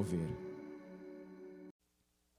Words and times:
Mover. 0.00 0.26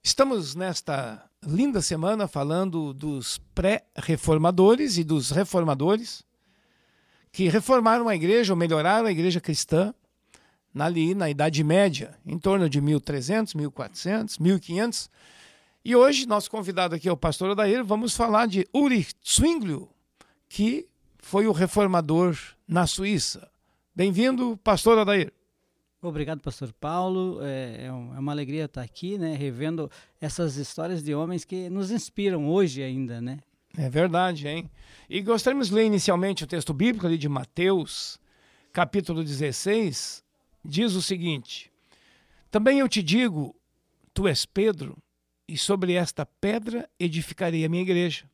Estamos 0.04 0.56
nesta 0.56 1.30
linda 1.46 1.80
semana 1.80 2.28
falando 2.28 2.92
dos 2.92 3.38
pré-reformadores 3.54 4.98
e 4.98 5.04
dos 5.04 5.30
reformadores 5.30 6.24
que 7.32 7.48
reformaram 7.50 8.10
a 8.10 8.16
igreja 8.16 8.54
ou 8.54 8.58
melhoraram 8.58 9.06
a 9.06 9.12
igreja 9.12 9.40
cristã 9.40 9.94
ali 10.74 11.14
na 11.14 11.30
Idade 11.30 11.64
Média, 11.64 12.18
em 12.26 12.40
torno 12.40 12.68
de 12.68 12.82
1300, 12.82 13.54
1400, 13.54 14.40
1500. 14.40 15.10
E 15.86 15.96
hoje, 15.96 16.26
nosso 16.26 16.50
convidado 16.50 16.96
aqui 16.96 17.08
é 17.08 17.12
o 17.12 17.18
pastor 17.18 17.52
Odair, 17.52 17.86
vamos 17.86 18.16
falar 18.16 18.48
de 18.48 18.68
Ulrich 18.74 19.14
Zwinglio, 19.24 19.88
que 20.50 20.88
foi 21.20 21.46
o 21.46 21.52
reformador 21.52 22.36
na 22.68 22.88
Suíça. 22.88 23.52
Bem-vindo, 23.96 24.58
pastor 24.64 24.98
Odair. 24.98 25.32
Obrigado, 26.02 26.42
pastor 26.42 26.74
Paulo. 26.74 27.40
É, 27.44 27.84
é, 27.84 27.86
é, 27.86 27.92
uma 27.92 28.32
alegria 28.32 28.66
estar 28.66 28.82
aqui, 28.82 29.20
né, 29.20 29.36
revendo 29.36 29.90
essas 30.20 30.56
histórias 30.56 31.04
de 31.04 31.14
homens 31.14 31.46
que 31.46 31.70
nos 31.70 31.92
inspiram 31.92 32.50
hoje 32.50 32.82
ainda, 32.82 33.22
né? 33.22 33.38
É 33.78 33.88
verdade, 33.88 34.48
hein? 34.48 34.70
E 35.08 35.22
gostaríamos 35.22 35.70
de 35.70 35.76
ler 35.76 35.86
inicialmente 35.86 36.44
o 36.44 36.48
texto 36.48 36.74
bíblico 36.74 37.06
ali 37.06 37.20
de 37.20 37.30
Mateus, 37.30 38.20
capítulo 38.74 39.24
16, 39.24 40.24
diz 40.66 40.96
o 40.96 41.04
seguinte: 41.04 41.72
Também 42.50 42.80
eu 42.80 42.90
te 42.90 43.04
digo, 43.04 43.56
tu 44.12 44.28
és 44.28 44.44
Pedro, 44.44 44.98
e 45.48 45.56
sobre 45.56 45.94
esta 45.94 46.26
pedra 46.26 46.90
edificarei 47.00 47.64
a 47.64 47.70
minha 47.70 47.84
igreja, 47.84 48.26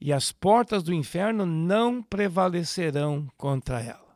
e 0.00 0.10
as 0.10 0.32
portas 0.32 0.82
do 0.82 0.94
inferno 0.94 1.44
não 1.44 2.02
prevalecerão 2.02 3.28
contra 3.36 3.80
ela. 3.82 4.07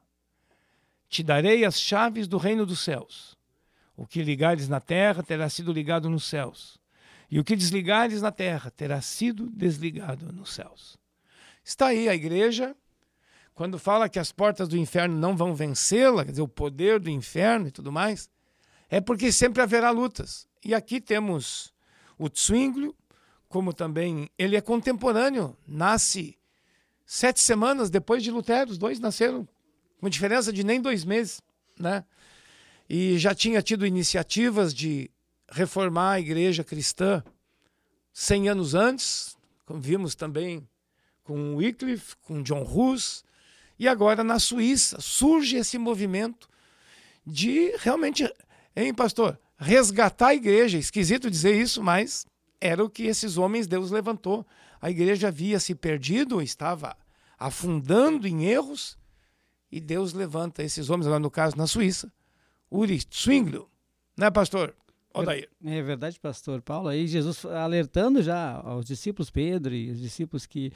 Te 1.13 1.23
darei 1.23 1.63
as 1.63 1.79
chaves 1.79 2.27
do 2.27 2.39
reino 2.39 2.65
dos 2.65 2.81
céus. 2.81 3.37
O 3.95 4.07
que 4.07 4.23
ligares 4.23 4.67
na 4.67 4.81
terra 4.81 5.23
terá 5.23 5.47
sido 5.51 5.71
ligado 5.71 6.09
nos 6.09 6.25
céus, 6.25 6.79
e 7.31 7.39
o 7.39 7.45
que 7.45 7.55
desligares 7.55 8.23
na 8.23 8.33
terra 8.33 8.71
terá 8.71 8.99
sido 9.03 9.51
desligado 9.51 10.33
nos 10.33 10.55
céus. 10.55 10.97
Está 11.63 11.89
aí 11.89 12.09
a 12.09 12.15
igreja, 12.15 12.75
quando 13.53 13.79
fala 13.79 14.09
que 14.09 14.19
as 14.19 14.33
portas 14.33 14.67
do 14.69 14.77
inferno 14.79 15.15
não 15.15 15.37
vão 15.37 15.55
vencê-la, 15.55 16.25
quer 16.25 16.31
dizer, 16.31 16.41
o 16.41 16.49
poder 16.49 16.99
do 16.99 17.11
inferno 17.11 17.69
e 17.69 17.71
tudo 17.71 17.93
mais, 17.93 18.31
é 18.89 18.99
porque 18.99 19.31
sempre 19.31 19.61
haverá 19.61 19.91
lutas. 19.91 20.49
E 20.65 20.75
aqui 20.75 20.99
temos 20.99 21.75
o 22.19 22.31
Zwinglio, 22.35 22.97
como 23.51 23.75
também 23.75 24.31
ele 24.39 24.57
é 24.57 24.63
contemporâneo, 24.63 25.55
nasce 25.67 26.39
sete 27.05 27.43
semanas 27.43 27.91
depois 27.91 28.23
de 28.23 28.31
Lutero, 28.31 28.71
os 28.71 28.79
dois 28.79 28.99
nasceram 28.99 29.47
com 30.03 30.09
diferença 30.09 30.53
de 30.53 30.65
nem 30.65 30.81
dois 30.81 31.05
meses, 31.05 31.41
né? 31.79 32.05
E 32.91 33.17
já 33.19 33.33
tinha 33.33 33.63
tido 33.63 33.87
iniciativas 33.87 34.75
de 34.75 35.09
reformar 35.49 36.15
a 36.15 36.21
igreja 36.21 36.65
cristã 36.65 37.23
100 38.13 38.49
anos 38.49 38.75
antes, 38.75 39.37
vimos 39.71 40.17
também 40.17 40.69
com 41.23 41.55
Wycliffe, 41.55 42.17
com 42.23 42.43
John 42.43 42.65
Hus, 42.65 43.23
e 43.79 43.87
agora 43.87 44.25
na 44.25 44.41
Suíça 44.41 45.01
surge 45.01 45.57
esse 45.57 45.79
movimento 45.79 46.49
de 47.25 47.73
realmente, 47.79 48.29
hein, 48.75 48.93
pastor, 48.93 49.39
resgatar 49.57 50.29
a 50.29 50.35
igreja. 50.35 50.79
Esquisito 50.79 51.31
dizer 51.31 51.55
isso, 51.55 51.81
mas 51.81 52.27
era 52.61 52.85
o 52.85 52.91
que 52.91 53.05
esses 53.05 53.39
homens 53.39 53.69
Deus 53.69 53.93
levantou. 53.93 54.45
A 54.81 54.91
igreja 54.91 55.29
havia 55.29 55.61
se 55.61 55.77
perdido, 55.77 56.43
estava 56.43 56.97
afundando 57.39 58.27
em 58.27 58.47
erros, 58.47 59.01
e 59.73 59.81
Deus 59.81 60.13
levanta 60.13 60.63
esses 60.63 60.91
homens, 60.91 61.07
lá 61.07 61.19
no 61.19 61.31
caso 61.31 61.57
na 61.57 61.67
Suíça, 61.67 62.13
Uri 62.71 63.01
Zwinglio, 63.11 63.69
né, 64.17 64.31
pastor? 64.31 64.75
Odair. 65.15 65.49
É, 65.65 65.83
verdade, 65.83 66.21
pastor 66.21 66.63
Paulo. 66.63 66.89
Aí 66.89 67.07
Jesus 67.07 67.45
alertando 67.47 68.23
já 68.23 68.61
aos 68.65 68.85
discípulos 68.85 69.31
Pedro 69.31 69.75
e 69.75 69.91
os 69.91 70.01
discípulos 70.01 70.47
que 70.47 70.73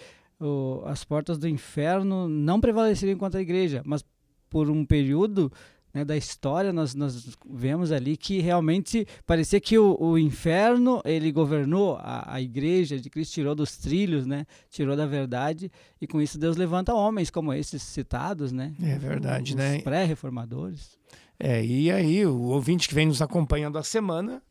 as 0.84 1.04
portas 1.04 1.38
do 1.38 1.48
inferno 1.48 2.28
não 2.28 2.60
prevaleceriam 2.60 3.18
contra 3.18 3.40
a 3.40 3.42
igreja, 3.42 3.82
mas 3.84 4.04
por 4.50 4.68
um 4.70 4.84
período 4.84 5.50
né, 5.96 6.04
da 6.04 6.14
história 6.14 6.74
nós, 6.74 6.94
nós 6.94 7.38
vemos 7.48 7.90
ali 7.90 8.18
que 8.18 8.38
realmente 8.38 9.08
parecia 9.24 9.58
que 9.58 9.78
o, 9.78 9.96
o 9.98 10.18
inferno 10.18 11.00
ele 11.06 11.32
governou 11.32 11.96
a, 11.96 12.34
a, 12.34 12.40
igreja 12.42 13.00
de 13.00 13.08
Cristo 13.08 13.32
tirou 13.32 13.54
dos 13.54 13.78
trilhos 13.78 14.26
né 14.26 14.46
tirou 14.68 14.94
da 14.94 15.06
verdade 15.06 15.72
e 15.98 16.06
com 16.06 16.20
isso 16.20 16.38
Deus 16.38 16.58
levanta 16.58 16.92
homens 16.92 17.30
como 17.30 17.50
esses 17.50 17.82
citados 17.82 18.52
né 18.52 18.74
é 18.82 18.98
verdade 18.98 19.52
os, 19.52 19.56
né? 19.56 19.80
pré-reformadores. 19.80 20.98
É 21.40 21.64
e 21.64 21.90
aí 21.90 22.26
o 22.26 22.42
ouvinte 22.42 22.88
que 22.88 22.94
vem 22.94 23.06
nos 23.06 23.22
acompanhando 23.22 23.78
a 23.78 23.82
semana 23.82 24.42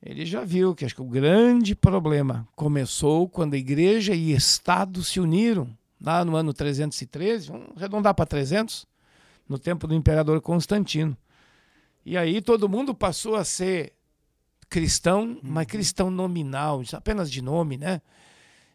ele 0.00 0.24
já 0.24 0.44
viu 0.44 0.72
que 0.72 0.84
acho 0.84 0.94
que 0.94 1.02
o 1.02 1.08
grande 1.08 1.74
problema 1.74 2.46
começou 2.54 3.28
quando 3.28 3.54
a 3.54 3.58
igreja 3.58 4.14
e 4.14 4.30
Estado 4.30 5.02
se 5.02 5.18
uniram 5.18 5.68
lá 6.00 6.24
no 6.24 6.36
ano 6.36 6.54
313 6.54 7.48
vamos 7.48 7.76
arredondar 7.76 8.14
para 8.14 8.24
300 8.24 8.86
no 9.48 9.58
tempo 9.58 9.86
do 9.86 9.94
imperador 9.94 10.40
Constantino. 10.40 11.16
E 12.04 12.16
aí 12.16 12.40
todo 12.40 12.68
mundo 12.68 12.94
passou 12.94 13.36
a 13.36 13.44
ser 13.44 13.94
cristão, 14.68 15.22
uhum. 15.22 15.40
mas 15.42 15.66
cristão 15.66 16.10
nominal, 16.10 16.82
apenas 16.92 17.30
de 17.30 17.40
nome, 17.40 17.78
né? 17.78 18.02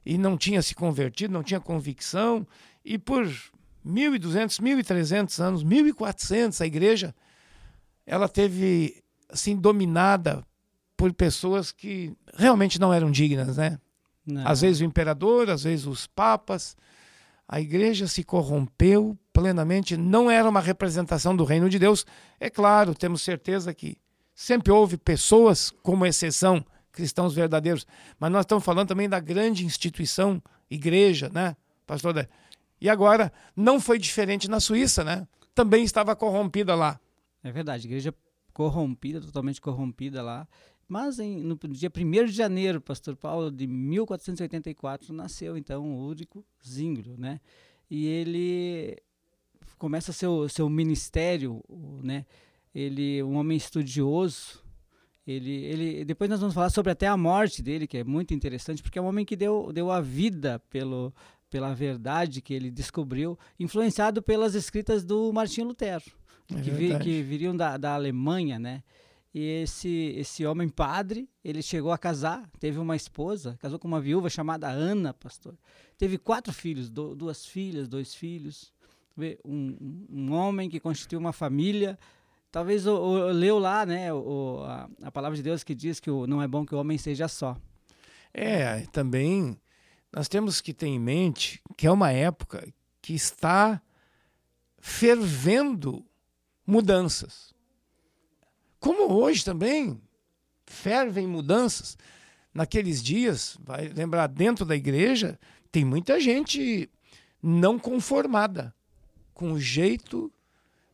E 0.06 0.18
não 0.18 0.38
tinha 0.38 0.62
se 0.62 0.74
convertido, 0.74 1.34
não 1.34 1.44
tinha 1.44 1.60
convicção. 1.60 2.48
E 2.84 2.98
por 2.98 3.26
1.200, 3.86 4.62
1.300 4.62 5.44
anos, 5.44 5.64
1.400, 5.64 6.62
a 6.62 6.66
igreja, 6.66 7.14
ela 8.06 8.28
teve, 8.28 9.04
assim, 9.30 9.56
dominada 9.56 10.46
por 10.98 11.14
pessoas 11.14 11.72
que 11.72 12.14
realmente 12.36 12.80
não 12.80 12.94
eram 12.94 13.12
dignas, 13.12 13.58
né? 13.58 13.80
Não. 14.26 14.48
Às 14.48 14.62
vezes 14.62 14.82
o 14.82 14.86
imperador, 14.86 15.50
às 15.50 15.64
vezes 15.64 15.86
os 15.86 16.08
papas. 16.08 16.76
A 17.48 17.60
igreja 17.60 18.08
se 18.08 18.24
corrompeu 18.24 19.18
plenamente, 19.40 19.96
não 19.96 20.30
era 20.30 20.50
uma 20.50 20.60
representação 20.60 21.36
do 21.36 21.44
reino 21.44 21.70
de 21.70 21.80
Deus. 21.80 22.06
É 22.40 22.50
claro, 22.50 22.94
temos 22.94 23.22
certeza 23.22 23.74
que 23.74 23.98
sempre 24.36 24.72
houve 24.72 24.98
pessoas, 24.98 25.72
como 25.82 26.06
exceção, 26.06 26.64
cristãos 26.92 27.34
verdadeiros, 27.34 27.88
mas 28.20 28.32
nós 28.32 28.42
estamos 28.42 28.64
falando 28.64 28.90
também 28.90 29.08
da 29.08 29.20
grande 29.20 29.66
instituição, 29.66 30.42
igreja, 30.70 31.30
né, 31.30 31.56
pastor? 31.88 32.28
E 32.82 32.90
agora, 32.90 33.32
não 33.56 33.80
foi 33.80 33.98
diferente 33.98 34.50
na 34.50 34.60
Suíça, 34.60 35.04
né? 35.04 35.28
Também 35.56 35.84
estava 35.84 36.16
corrompida 36.16 36.76
lá. 36.76 37.00
É 37.44 37.52
verdade, 37.52 37.88
igreja 37.88 38.14
corrompida, 38.54 39.22
totalmente 39.22 39.62
corrompida 39.62 40.22
lá. 40.22 40.48
Mas 40.88 41.20
em, 41.20 41.38
no 41.38 41.58
dia 41.70 41.92
1 41.96 42.26
de 42.26 42.32
janeiro, 42.32 42.82
pastor 42.82 43.16
Paulo, 43.16 43.52
de 43.52 43.68
1484, 43.68 45.14
nasceu 45.14 45.56
então 45.56 45.86
o 45.86 46.06
Úrico 46.06 46.44
Zingro, 46.66 47.16
né? 47.18 47.40
E 47.90 48.06
ele 48.08 48.98
começa 49.80 50.14
seu 50.14 50.48
seu 50.48 50.70
ministério, 50.70 51.64
né? 52.04 52.26
Ele 52.76 53.24
um 53.24 53.36
homem 53.38 53.58
estudioso. 53.58 54.64
Ele, 55.26 55.52
ele 55.66 56.06
depois 56.06 56.30
nós 56.30 56.40
vamos 56.40 56.56
falar 56.56 56.70
sobre 56.70 56.92
até 56.92 57.08
a 57.08 57.18
morte 57.18 57.62
dele, 57.62 57.88
que 57.88 57.98
é 58.00 58.04
muito 58.04 58.34
interessante, 58.34 58.82
porque 58.84 59.00
é 59.00 59.02
um 59.02 59.06
homem 59.06 59.26
que 59.26 59.36
deu 59.36 59.72
deu 59.74 59.90
a 59.92 60.02
vida 60.02 60.60
pelo 60.70 61.14
pela 61.50 61.74
verdade 61.74 62.42
que 62.42 62.54
ele 62.54 62.70
descobriu, 62.70 63.38
influenciado 63.60 64.22
pelas 64.22 64.54
escritas 64.54 65.04
do 65.04 65.34
Martinho 65.34 65.68
Lutero, 65.68 66.04
é 66.54 66.62
que, 66.62 66.70
vi, 66.70 67.00
que 67.00 67.24
viriam 67.24 67.58
da, 67.58 67.76
da 67.76 67.96
Alemanha, 67.96 68.60
né? 68.60 68.84
E 69.34 69.44
esse, 69.64 70.14
esse 70.16 70.46
homem 70.46 70.70
padre, 70.70 71.28
ele 71.44 71.62
chegou 71.64 71.92
a 71.92 71.98
casar, 71.98 72.48
teve 72.60 72.78
uma 72.78 72.96
esposa, 72.96 73.58
casou 73.60 73.80
com 73.80 73.88
uma 73.88 74.02
viúva 74.02 74.30
chamada 74.30 74.68
Ana, 74.68 75.12
pastor. 75.12 75.58
Teve 75.98 76.18
quatro 76.18 76.52
filhos, 76.52 76.90
do, 76.90 77.16
duas 77.16 77.46
filhas, 77.46 77.88
dois 77.88 78.14
filhos 78.14 78.72
um, 79.46 80.06
um 80.10 80.34
homem 80.34 80.70
que 80.70 80.80
constituiu 80.80 81.20
uma 81.20 81.34
família. 81.34 81.98
Talvez 82.52 82.88
o, 82.88 82.96
o, 82.96 83.32
leu 83.32 83.60
lá, 83.60 83.86
né, 83.86 84.12
o, 84.12 84.64
a, 84.66 84.90
a, 85.04 85.12
palavra 85.12 85.36
de 85.36 85.44
Deus 85.44 85.64
que 85.64 85.76
diz 85.76 86.00
que 86.00 86.10
o, 86.10 86.26
não 86.26 86.42
é 86.42 86.48
bom 86.48 86.66
que 86.66 86.74
o 86.74 86.80
homem 86.80 86.98
seja 86.98 87.28
só. 87.28 87.56
É, 88.34 88.82
também 88.92 89.60
nós 90.12 90.28
temos 90.28 90.62
que 90.62 90.74
ter 90.74 90.88
em 90.88 91.00
mente 91.00 91.62
que 91.78 91.86
é 91.86 91.92
uma 91.92 92.12
época 92.12 92.68
que 93.02 93.14
está 93.14 93.82
fervendo 94.80 96.06
mudanças. 96.66 97.54
Como 98.80 99.14
hoje 99.14 99.44
também 99.44 100.02
fervem 100.66 101.28
mudanças. 101.28 101.98
Naqueles 102.54 103.04
dias, 103.04 103.58
vai 103.64 103.90
lembrar, 103.90 104.28
dentro 104.28 104.66
da 104.66 104.76
igreja, 104.76 105.40
tem 105.72 105.86
muita 105.86 106.20
gente 106.20 106.90
não 107.42 107.78
conformada 107.78 108.74
com 109.40 109.54
o 109.54 109.60
jeito 109.60 110.30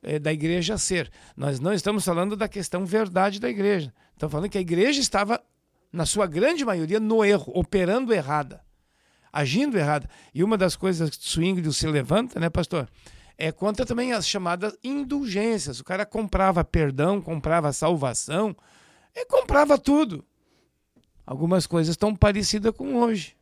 é, 0.04 0.20
da 0.20 0.32
igreja 0.32 0.78
ser. 0.78 1.12
Nós 1.36 1.60
não 1.60 1.74
estamos 1.74 2.06
falando 2.06 2.38
da 2.38 2.48
questão 2.48 2.86
verdade 2.86 3.40
da 3.40 3.50
igreja. 3.50 3.92
Estamos 4.14 4.32
falando 4.32 4.52
que 4.52 4.58
a 4.60 4.62
igreja 4.62 5.02
estava, 5.02 5.42
na 5.92 6.06
sua 6.06 6.28
grande 6.28 6.64
maioria, 6.64 7.00
no 7.00 7.26
erro, 7.26 7.52
operando 7.56 8.14
errada, 8.14 8.64
agindo 9.34 9.80
errada. 9.80 10.08
E 10.32 10.44
uma 10.44 10.60
das 10.60 10.76
coisas 10.76 11.10
que 11.10 11.28
Zwingli 11.28 11.74
se 11.74 11.88
levanta, 11.88 12.40
né, 12.40 12.48
pastor, 12.48 12.88
é 13.36 13.52
contra 13.52 13.84
também 13.84 14.14
as 14.14 14.28
chamadas 14.28 14.78
indulgências. 14.84 15.80
O 15.80 15.84
cara 15.84 16.06
comprava 16.06 16.64
perdão, 16.64 17.20
comprava 17.20 17.74
salvação, 17.74 18.56
e 19.16 19.26
comprava 19.26 19.76
tudo. 19.76 20.24
Algumas 21.26 21.66
coisas 21.66 21.94
estão 21.94 22.16
parecidas 22.16 22.72
com 22.78 22.94
hoje, 22.98 23.36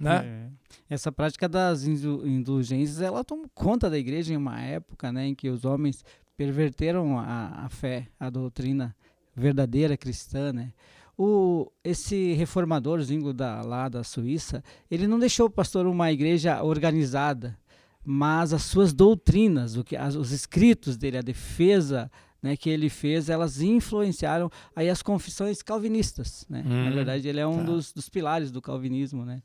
né? 0.00 0.24
É. 0.24 0.94
Essa 0.94 1.12
prática 1.12 1.48
das 1.48 1.84
indulgências, 1.84 3.00
ela 3.00 3.22
tomou 3.22 3.48
conta 3.54 3.90
da 3.90 3.98
igreja 3.98 4.32
em 4.32 4.36
uma 4.36 4.60
época, 4.60 5.12
né, 5.12 5.26
em 5.26 5.34
que 5.34 5.48
os 5.48 5.64
homens 5.64 6.04
perverteram 6.36 7.18
a, 7.18 7.66
a 7.66 7.68
fé, 7.68 8.08
a 8.18 8.30
doutrina 8.30 8.96
verdadeira 9.36 9.96
cristã, 9.96 10.52
né? 10.52 10.72
O, 11.16 11.70
esse 11.84 12.32
reformadorzinho 12.32 13.32
da, 13.34 13.60
lá 13.60 13.90
da 13.90 14.02
Suíça, 14.02 14.64
ele 14.90 15.06
não 15.06 15.18
deixou 15.18 15.46
o 15.48 15.50
pastor 15.50 15.86
uma 15.86 16.10
igreja 16.10 16.62
organizada, 16.62 17.58
mas 18.02 18.54
as 18.54 18.62
suas 18.62 18.94
doutrinas, 18.94 19.76
o 19.76 19.84
que, 19.84 19.96
as, 19.96 20.14
os 20.14 20.32
escritos 20.32 20.96
dele, 20.96 21.18
a 21.18 21.22
defesa 21.22 22.10
né, 22.42 22.56
que 22.56 22.70
ele 22.70 22.88
fez, 22.88 23.28
elas 23.28 23.60
influenciaram 23.60 24.50
aí 24.74 24.88
as 24.88 25.02
confissões 25.02 25.62
calvinistas. 25.62 26.46
Né? 26.48 26.62
Hum, 26.64 26.84
Na 26.84 26.90
verdade, 26.90 27.28
ele 27.28 27.40
é 27.40 27.46
um 27.46 27.58
tá. 27.58 27.62
dos, 27.64 27.92
dos, 27.92 28.08
pilares 28.08 28.50
do 28.50 28.62
calvinismo, 28.62 29.24
né? 29.24 29.42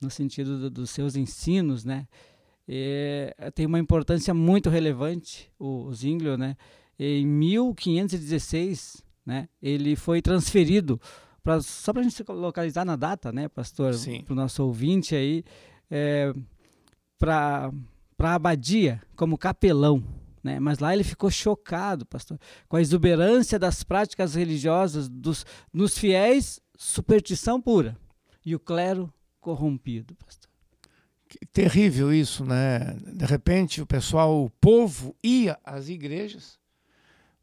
No 0.00 0.10
sentido 0.10 0.58
do, 0.58 0.70
dos 0.70 0.90
seus 0.90 1.16
ensinos. 1.16 1.84
Né? 1.84 2.06
E, 2.68 3.34
tem 3.54 3.66
uma 3.66 3.78
importância 3.78 4.34
muito 4.34 4.68
relevante, 4.68 5.50
o, 5.58 5.84
o 5.84 5.94
Zwinglio, 5.94 6.36
né? 6.36 6.56
Em 6.98 7.26
1516, 7.26 9.04
né, 9.24 9.48
ele 9.60 9.96
foi 9.96 10.22
transferido, 10.22 10.98
pra, 11.42 11.60
só 11.60 11.92
para 11.92 12.00
a 12.00 12.04
gente 12.04 12.24
localizar 12.28 12.84
na 12.84 12.96
data, 12.96 13.30
né, 13.30 13.48
pastor, 13.48 13.92
para 14.24 14.32
o 14.32 14.36
nosso 14.36 14.64
ouvinte 14.64 15.14
aí, 15.14 15.44
é, 15.90 16.32
para 17.18 17.70
a 18.18 18.34
abadia 18.34 19.02
como 19.14 19.36
capelão. 19.36 20.02
Né? 20.42 20.60
Mas 20.60 20.78
lá 20.78 20.94
ele 20.94 21.02
ficou 21.02 21.28
chocado, 21.28 22.06
pastor, 22.06 22.38
com 22.68 22.76
a 22.76 22.80
exuberância 22.80 23.58
das 23.58 23.82
práticas 23.82 24.34
religiosas 24.34 25.08
dos, 25.08 25.44
nos 25.72 25.98
fiéis, 25.98 26.60
superstição 26.78 27.60
pura, 27.60 27.96
e 28.44 28.54
o 28.54 28.60
clero 28.60 29.12
corrompido, 29.46 30.16
pastor. 30.16 30.50
Que 31.28 31.46
terrível 31.46 32.12
isso, 32.12 32.44
né? 32.44 32.96
De 33.12 33.24
repente 33.24 33.80
o 33.80 33.86
pessoal, 33.86 34.44
o 34.44 34.50
povo 34.50 35.14
ia 35.22 35.56
às 35.62 35.88
igrejas, 35.88 36.58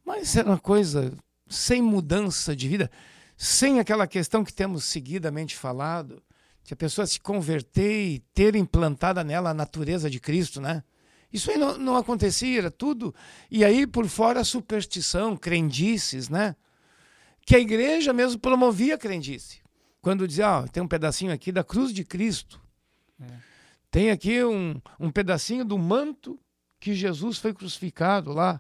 mas 0.04 0.36
era 0.36 0.50
uma 0.50 0.60
coisa 0.60 1.14
sem 1.48 1.82
mudança 1.82 2.54
de 2.54 2.68
vida, 2.68 2.92
sem 3.38 3.80
aquela 3.80 4.06
questão 4.06 4.44
que 4.44 4.54
temos 4.54 4.84
seguidamente 4.84 5.56
falado, 5.56 6.22
que 6.66 6.74
a 6.74 6.78
pessoa 6.78 7.08
se 7.08 7.22
converter 7.22 8.06
e 8.06 8.20
ter 8.34 8.54
implantada 8.58 9.24
nela 9.24 9.52
a 9.52 9.54
natureza 9.54 10.10
de 10.10 10.20
Cristo, 10.20 10.60
né? 10.60 10.84
Isso 11.32 11.50
aí 11.50 11.58
não, 11.58 11.78
não 11.78 11.96
acontecia, 11.96 12.58
era 12.58 12.72
tudo. 12.72 13.16
E 13.50 13.64
aí, 13.64 13.88
por 13.88 14.10
fora, 14.10 14.42
a 14.42 14.46
superstição, 14.46 15.38
crendices, 15.38 16.28
né? 16.28 16.54
Que 17.46 17.56
a 17.56 17.60
igreja 17.60 18.12
mesmo 18.12 18.40
promovia 18.40 18.98
crendice. 18.98 19.63
Quando 20.04 20.28
dizia, 20.28 20.50
ó, 20.50 20.68
tem 20.68 20.84
um 20.84 20.88
pedacinho 20.88 21.32
aqui 21.32 21.50
da 21.50 21.64
cruz 21.64 21.94
de 21.94 22.04
Cristo. 22.04 22.60
É. 23.22 23.26
Tem 23.90 24.12
aqui 24.12 24.44
um, 24.44 24.82
um 25.00 25.10
pedacinho 25.10 25.64
do 25.64 25.78
manto 25.78 26.38
que 26.78 26.94
Jesus 26.94 27.38
foi 27.38 27.54
crucificado 27.54 28.34
lá. 28.34 28.60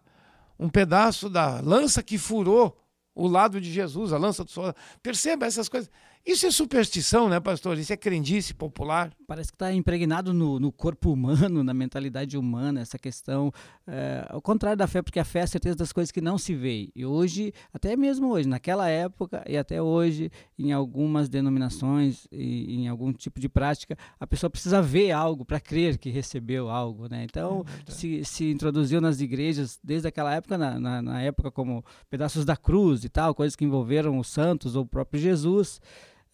Um 0.57 0.69
pedaço 0.69 1.29
da 1.29 1.59
lança 1.59 2.01
que 2.01 2.17
furou 2.17 2.81
o 3.13 3.27
lado 3.27 3.59
de 3.59 3.69
Jesus, 3.69 4.13
a 4.13 4.17
lança 4.17 4.45
do 4.45 4.51
sol. 4.51 4.73
Perceba 5.01 5.45
essas 5.45 5.67
coisas. 5.67 5.91
Isso 6.25 6.45
é 6.45 6.51
superstição, 6.51 7.27
né, 7.27 7.37
pastor? 7.37 7.77
Isso 7.77 7.91
é 7.91 7.97
crendice 7.97 8.53
popular. 8.53 9.11
Parece 9.27 9.51
que 9.51 9.55
está 9.55 9.73
impregnado 9.73 10.33
no, 10.33 10.57
no, 10.57 10.71
corpo 10.71 11.11
humano, 11.11 11.65
na 11.65 11.73
mentalidade 11.73 12.37
humana, 12.37 12.79
essa 12.79 12.97
questão. 12.97 13.51
É, 13.85 14.25
ao 14.29 14.41
contrário 14.41 14.77
da 14.77 14.87
fé, 14.87 15.01
porque 15.01 15.19
a 15.19 15.25
fé 15.25 15.39
é 15.39 15.43
a 15.43 15.47
certeza 15.47 15.75
das 15.75 15.91
coisas 15.91 16.13
que 16.13 16.21
não 16.21 16.37
se 16.37 16.55
vê. 16.55 16.89
E 16.95 17.05
hoje, 17.05 17.53
até 17.73 17.97
mesmo 17.97 18.29
hoje, 18.31 18.47
naquela 18.47 18.87
época 18.87 19.43
e 19.45 19.57
até 19.57 19.81
hoje, 19.81 20.31
em 20.57 20.71
algumas 20.71 21.27
denominações, 21.27 22.25
e, 22.31 22.73
em 22.73 22.87
algum 22.87 23.11
tipo 23.11 23.37
de 23.37 23.49
prática, 23.49 23.97
a 24.17 24.25
pessoa 24.25 24.49
precisa 24.49 24.81
ver 24.81 25.11
algo 25.11 25.43
para 25.43 25.59
crer 25.59 25.97
que 25.97 26.09
recebeu 26.09 26.69
algo. 26.69 27.09
Né? 27.09 27.25
Então, 27.25 27.65
é 27.85 27.91
se, 27.91 28.23
se 28.23 28.49
introduziu 28.49 29.01
nas 29.01 29.19
igrejas 29.19 29.77
desde 29.83 30.07
aquela 30.07 30.33
época, 30.33 30.57
na, 30.57 30.79
na, 30.79 31.01
na 31.01 31.21
época 31.21 31.51
como 31.51 31.83
pedaços 32.09 32.45
da 32.45 32.55
cruz 32.55 33.03
e 33.03 33.09
tal, 33.09 33.35
coisas 33.35 33.57
que 33.57 33.65
envolveram 33.65 34.17
os 34.17 34.29
santos 34.29 34.77
ou 34.77 34.83
o 34.83 34.87
próprio 34.87 35.21
Jesus. 35.21 35.81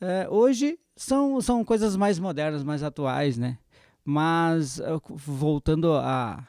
É, 0.02 0.28
hoje 0.30 0.80
são, 0.96 1.42
são 1.42 1.64
coisas 1.64 1.96
mais 1.96 2.20
modernas, 2.20 2.64
mais 2.64 2.84
atuais, 2.84 3.38
né? 3.38 3.58
Mas 4.04 4.82
voltando 5.26 5.94
a 5.94 6.48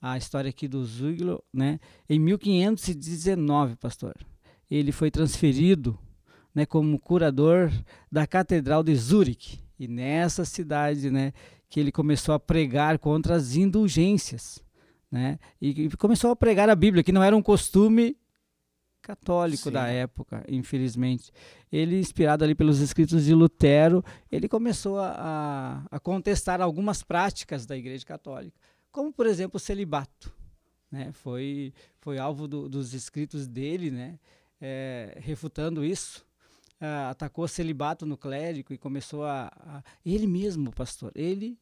a 0.00 0.16
história 0.16 0.48
aqui 0.48 0.68
do 0.68 0.84
Zuglo, 0.84 1.42
né? 1.52 1.80
Em 2.08 2.18
1519, 2.18 3.76
pastor, 3.76 4.14
ele 4.70 4.92
foi 4.92 5.10
transferido, 5.10 5.98
né, 6.54 6.64
como 6.64 6.98
curador 6.98 7.70
da 8.10 8.26
Catedral 8.26 8.82
de 8.82 8.94
Zurique. 8.94 9.60
E 9.78 9.86
nessa 9.86 10.44
cidade, 10.44 11.10
né, 11.10 11.32
que 11.68 11.78
ele 11.78 11.92
começou 11.92 12.34
a 12.34 12.40
pregar 12.40 12.98
contra 12.98 13.34
as 13.34 13.54
indulgências, 13.54 14.62
né? 15.10 15.38
E, 15.60 15.84
e 15.84 15.90
começou 15.96 16.30
a 16.30 16.36
pregar 16.36 16.68
a 16.68 16.76
Bíblia, 16.76 17.02
que 17.02 17.12
não 17.12 17.22
era 17.22 17.36
um 17.36 17.42
costume 17.42 18.16
católico 19.08 19.64
Sim. 19.64 19.70
da 19.70 19.88
época, 19.88 20.44
infelizmente. 20.46 21.32
Ele, 21.72 21.98
inspirado 21.98 22.44
ali 22.44 22.54
pelos 22.54 22.80
escritos 22.80 23.24
de 23.24 23.32
Lutero, 23.34 24.04
ele 24.30 24.46
começou 24.46 25.00
a, 25.00 25.82
a 25.90 25.98
contestar 25.98 26.60
algumas 26.60 27.02
práticas 27.02 27.64
da 27.64 27.74
Igreja 27.74 28.04
Católica, 28.04 28.54
como, 28.92 29.10
por 29.10 29.26
exemplo, 29.26 29.56
o 29.56 29.60
celibato. 29.60 30.30
Né? 30.92 31.10
Foi, 31.12 31.72
foi 32.00 32.18
alvo 32.18 32.46
do, 32.46 32.68
dos 32.68 32.92
escritos 32.92 33.46
dele, 33.46 33.90
né? 33.90 34.18
É, 34.60 35.16
refutando 35.22 35.82
isso. 35.82 36.26
Uh, 36.80 37.08
atacou 37.10 37.44
o 37.44 37.48
celibato 37.48 38.04
no 38.04 38.16
clérigo 38.16 38.74
e 38.74 38.78
começou 38.78 39.24
a, 39.24 39.50
a, 39.56 39.82
Ele 40.04 40.26
mesmo, 40.26 40.70
pastor, 40.70 41.10
ele 41.14 41.58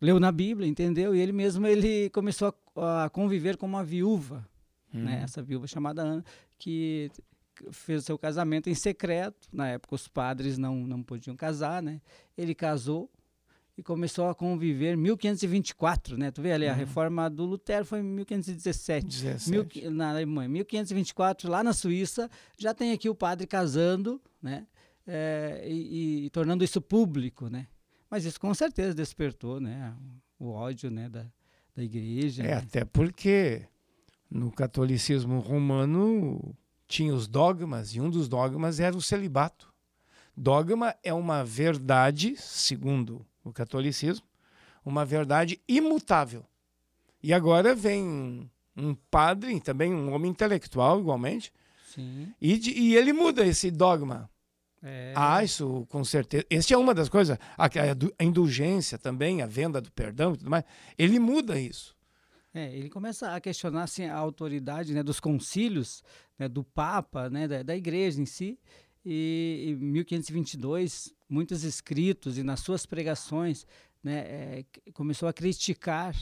leu 0.00 0.20
na 0.20 0.30
Bíblia, 0.30 0.68
entendeu? 0.68 1.14
E 1.14 1.20
ele 1.20 1.32
mesmo 1.32 1.66
ele 1.66 2.10
começou 2.10 2.54
a, 2.76 3.04
a 3.04 3.10
conviver 3.10 3.56
com 3.56 3.64
uma 3.64 3.82
viúva, 3.82 4.46
né? 4.92 5.00
Uhum. 5.00 5.04
Né? 5.06 5.20
Essa 5.22 5.42
viúva 5.42 5.66
chamada 5.66 6.02
Ana, 6.02 6.24
que 6.58 7.10
fez 7.70 8.02
o 8.02 8.06
seu 8.06 8.18
casamento 8.18 8.68
em 8.70 8.74
secreto. 8.74 9.48
Na 9.52 9.68
época 9.68 9.94
os 9.94 10.08
padres 10.08 10.58
não, 10.58 10.76
não 10.86 11.02
podiam 11.02 11.36
casar, 11.36 11.82
né? 11.82 12.00
Ele 12.36 12.54
casou 12.54 13.10
e 13.76 13.82
começou 13.82 14.28
a 14.28 14.34
conviver 14.34 14.94
em 14.94 14.96
1524, 14.96 16.16
né? 16.16 16.30
Tu 16.30 16.42
vê 16.42 16.52
ali, 16.52 16.66
uhum. 16.66 16.72
a 16.72 16.74
reforma 16.74 17.30
do 17.30 17.44
Lutero 17.44 17.84
foi 17.84 18.00
em 18.00 18.02
1517. 18.02 19.06
17. 19.06 19.50
Mil, 19.50 19.90
na 19.92 20.10
Alemanha. 20.10 20.48
1524, 20.48 21.48
lá 21.48 21.62
na 21.62 21.72
Suíça, 21.72 22.28
já 22.58 22.74
tem 22.74 22.92
aqui 22.92 23.08
o 23.08 23.14
padre 23.14 23.46
casando, 23.46 24.20
né? 24.42 24.66
É, 25.06 25.64
e, 25.66 26.26
e, 26.26 26.30
tornando 26.30 26.62
isso 26.62 26.82
público, 26.82 27.48
né? 27.48 27.66
Mas 28.10 28.24
isso 28.24 28.40
com 28.40 28.52
certeza 28.52 28.94
despertou, 28.94 29.60
né? 29.60 29.94
O 30.38 30.50
ódio, 30.50 30.90
né? 30.90 31.08
Da, 31.08 31.24
da 31.74 31.82
igreja. 31.82 32.42
É, 32.42 32.46
né? 32.46 32.52
até 32.54 32.84
porque 32.84 33.62
no 34.30 34.50
catolicismo 34.50 35.38
romano 35.40 36.54
tinha 36.86 37.14
os 37.14 37.26
dogmas 37.26 37.94
e 37.94 38.00
um 38.00 38.10
dos 38.10 38.28
dogmas 38.28 38.80
era 38.80 38.96
o 38.96 39.02
celibato. 39.02 39.72
Dogma 40.36 40.94
é 41.02 41.12
uma 41.12 41.44
verdade, 41.44 42.36
segundo 42.36 43.26
o 43.44 43.52
catolicismo, 43.52 44.26
uma 44.84 45.04
verdade 45.04 45.60
imutável. 45.66 46.44
E 47.22 47.32
agora 47.34 47.74
vem 47.74 48.48
um 48.76 48.94
padre, 49.10 49.60
também 49.60 49.92
um 49.92 50.12
homem 50.12 50.30
intelectual, 50.30 51.00
igualmente, 51.00 51.52
e, 52.40 52.54
e, 52.90 52.94
ele 52.94 53.12
muda 53.12 53.44
esse 53.44 53.70
dogma. 53.70 54.30
É. 54.80 55.12
Ah, 55.16 55.42
isso 55.42 55.84
com 55.88 56.04
certeza. 56.04 56.44
Essa 56.48 56.74
é 56.74 56.76
uma 56.76 56.94
das 56.94 57.08
coisas. 57.08 57.36
A, 57.56 57.64
a 57.66 58.24
indulgência 58.24 58.96
também, 58.96 59.42
a 59.42 59.46
venda 59.46 59.80
do 59.80 59.90
perdão 59.90 60.34
e 60.34 60.36
tudo 60.36 60.50
mais. 60.50 60.64
Ele 60.96 61.18
muda 61.18 61.58
isso. 61.58 61.96
É, 62.58 62.76
ele 62.76 62.90
começa 62.90 63.32
a 63.32 63.40
questionar 63.40 63.84
assim, 63.84 64.06
a 64.06 64.16
autoridade 64.16 64.92
né, 64.92 65.00
dos 65.00 65.20
concílios, 65.20 66.02
né, 66.36 66.48
do 66.48 66.64
Papa, 66.64 67.30
né, 67.30 67.46
da, 67.46 67.62
da 67.62 67.76
igreja 67.76 68.20
em 68.20 68.26
si. 68.26 68.58
E 69.04 69.66
em 69.68 69.76
1522, 69.76 71.14
muitos 71.28 71.62
escritos 71.62 72.36
e 72.36 72.42
nas 72.42 72.58
suas 72.58 72.84
pregações 72.84 73.64
né, 74.02 74.18
é, 74.18 74.64
começou 74.92 75.28
a 75.28 75.32
criticar 75.32 76.16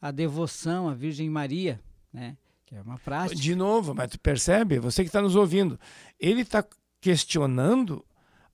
a 0.00 0.12
devoção 0.12 0.88
à 0.88 0.94
Virgem 0.94 1.28
Maria, 1.28 1.80
né, 2.12 2.36
que 2.64 2.76
é 2.76 2.82
uma 2.82 2.96
prática. 2.96 3.40
De 3.40 3.56
novo, 3.56 3.92
mas 3.92 4.10
tu 4.10 4.20
percebe, 4.20 4.78
você 4.78 5.02
que 5.02 5.08
está 5.08 5.20
nos 5.20 5.34
ouvindo, 5.34 5.78
ele 6.20 6.42
está 6.42 6.64
questionando 7.00 8.04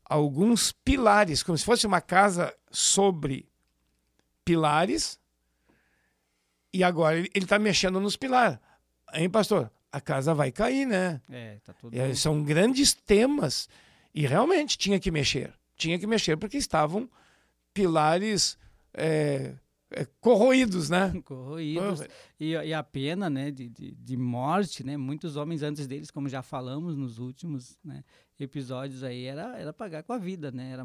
alguns 0.03 0.73
pilares, 0.73 1.43
como 1.43 1.59
se 1.59 1.65
fosse 1.67 1.87
uma 1.87 2.01
casa 2.01 2.55
sobre 2.71 3.47
pilares 4.43 5.21
e 6.77 6.85
agora 6.85 7.19
ele 7.19 7.31
está 7.35 7.59
mexendo 7.59 7.99
nos 7.99 8.17
pilares. 8.17 8.59
Hein, 9.15 9.31
pastor? 9.31 9.71
A 9.91 10.01
casa 10.01 10.35
vai 10.35 10.53
cair, 10.53 10.87
né? 10.87 11.23
É, 11.31 11.57
tá 11.65 11.73
tudo... 11.73 11.99
É, 11.99 12.15
são 12.15 12.43
grandes 12.43 12.93
temas. 12.93 13.69
E 14.15 14.27
realmente 14.27 14.77
tinha 14.77 15.01
que 15.01 15.11
mexer. 15.11 15.53
Tinha 15.75 15.99
que 15.99 16.07
mexer 16.07 16.37
porque 16.37 16.59
estavam 16.59 17.09
pilares 17.73 18.59
é, 18.93 19.55
corroídos, 20.21 20.91
né? 20.91 21.13
Corroídos. 21.25 22.03
E, 22.39 22.51
e, 22.53 22.75
a 22.75 22.83
pena 22.83 23.31
né, 23.31 23.51
de, 23.51 23.69
de, 23.69 23.93
de, 23.93 24.17
morte, 24.17 24.85
né? 24.85 24.97
Muitos 24.97 25.37
homens 25.37 25.63
antes 25.63 25.87
deles, 25.87 26.11
como 26.11 26.29
já 26.29 26.43
falamos 26.43 26.97
nos 26.97 27.19
últimos 27.19 27.79
né, 27.85 28.05
episódios 28.39 29.03
aí, 29.03 29.25
era, 29.25 29.57
era 29.59 29.73
pagar 29.73 30.03
com 30.03 30.13
a 30.13 30.19
vida, 30.19 30.51
né? 30.51 30.71
Era, 30.71 30.83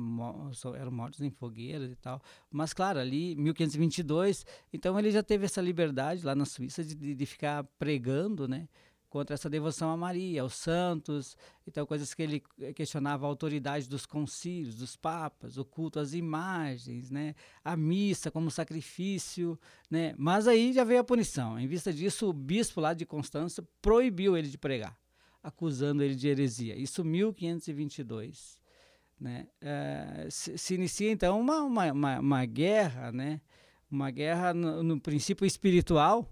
eram 0.77 0.91
mortos 0.91 1.21
em 1.21 1.29
fogueiras 1.29 1.91
e 1.91 1.95
tal. 1.95 2.21
Mas, 2.49 2.73
claro, 2.73 2.99
ali, 2.99 3.35
1522, 3.35 4.45
então 4.71 4.97
ele 4.97 5.11
já 5.11 5.21
teve 5.23 5.45
essa 5.45 5.61
liberdade 5.61 6.25
lá 6.25 6.33
na 6.33 6.45
Suíça 6.45 6.83
de, 6.83 6.95
de, 6.95 7.15
de 7.15 7.25
ficar 7.25 7.63
pregando, 7.77 8.47
né? 8.47 8.67
Contra 9.11 9.33
essa 9.33 9.49
devoção 9.49 9.91
a 9.91 9.97
Maria, 9.97 10.41
aos 10.41 10.55
santos, 10.55 11.35
então 11.67 11.85
coisas 11.85 12.13
que 12.13 12.23
ele 12.23 12.39
questionava 12.73 13.25
a 13.25 13.29
autoridade 13.29 13.87
dos 13.89 14.05
concílios, 14.05 14.75
dos 14.75 14.95
papas, 14.95 15.57
o 15.57 15.65
culto 15.65 15.99
às 15.99 16.13
imagens, 16.13 17.11
né, 17.11 17.35
a 17.61 17.75
missa 17.75 18.31
como 18.31 18.49
sacrifício, 18.49 19.59
né, 19.89 20.15
mas 20.17 20.47
aí 20.47 20.71
já 20.71 20.85
veio 20.85 21.01
a 21.01 21.03
punição. 21.03 21.59
Em 21.59 21.67
vista 21.67 21.91
disso, 21.91 22.29
o 22.29 22.33
bispo 22.33 22.79
lá 22.79 22.93
de 22.93 23.05
Constança 23.05 23.61
proibiu 23.81 24.37
ele 24.37 24.47
de 24.47 24.57
pregar, 24.57 24.97
acusando 25.43 26.01
ele 26.01 26.15
de 26.15 26.29
heresia. 26.29 26.77
Isso 26.77 27.03
1522. 27.03 28.61
Né? 29.19 29.45
É, 29.59 30.27
se, 30.31 30.57
se, 30.57 30.73
inicia 30.73 31.11
então 31.11 31.37
uma, 31.37 31.61
uma, 31.61 31.91
uma, 31.91 32.19
uma 32.19 32.45
guerra, 32.45 33.11
né? 33.11 33.41
uma 33.91 34.09
guerra 34.09 34.53
no, 34.53 34.81
no 34.81 35.01
princípio 35.01 35.45
espiritual, 35.45 36.31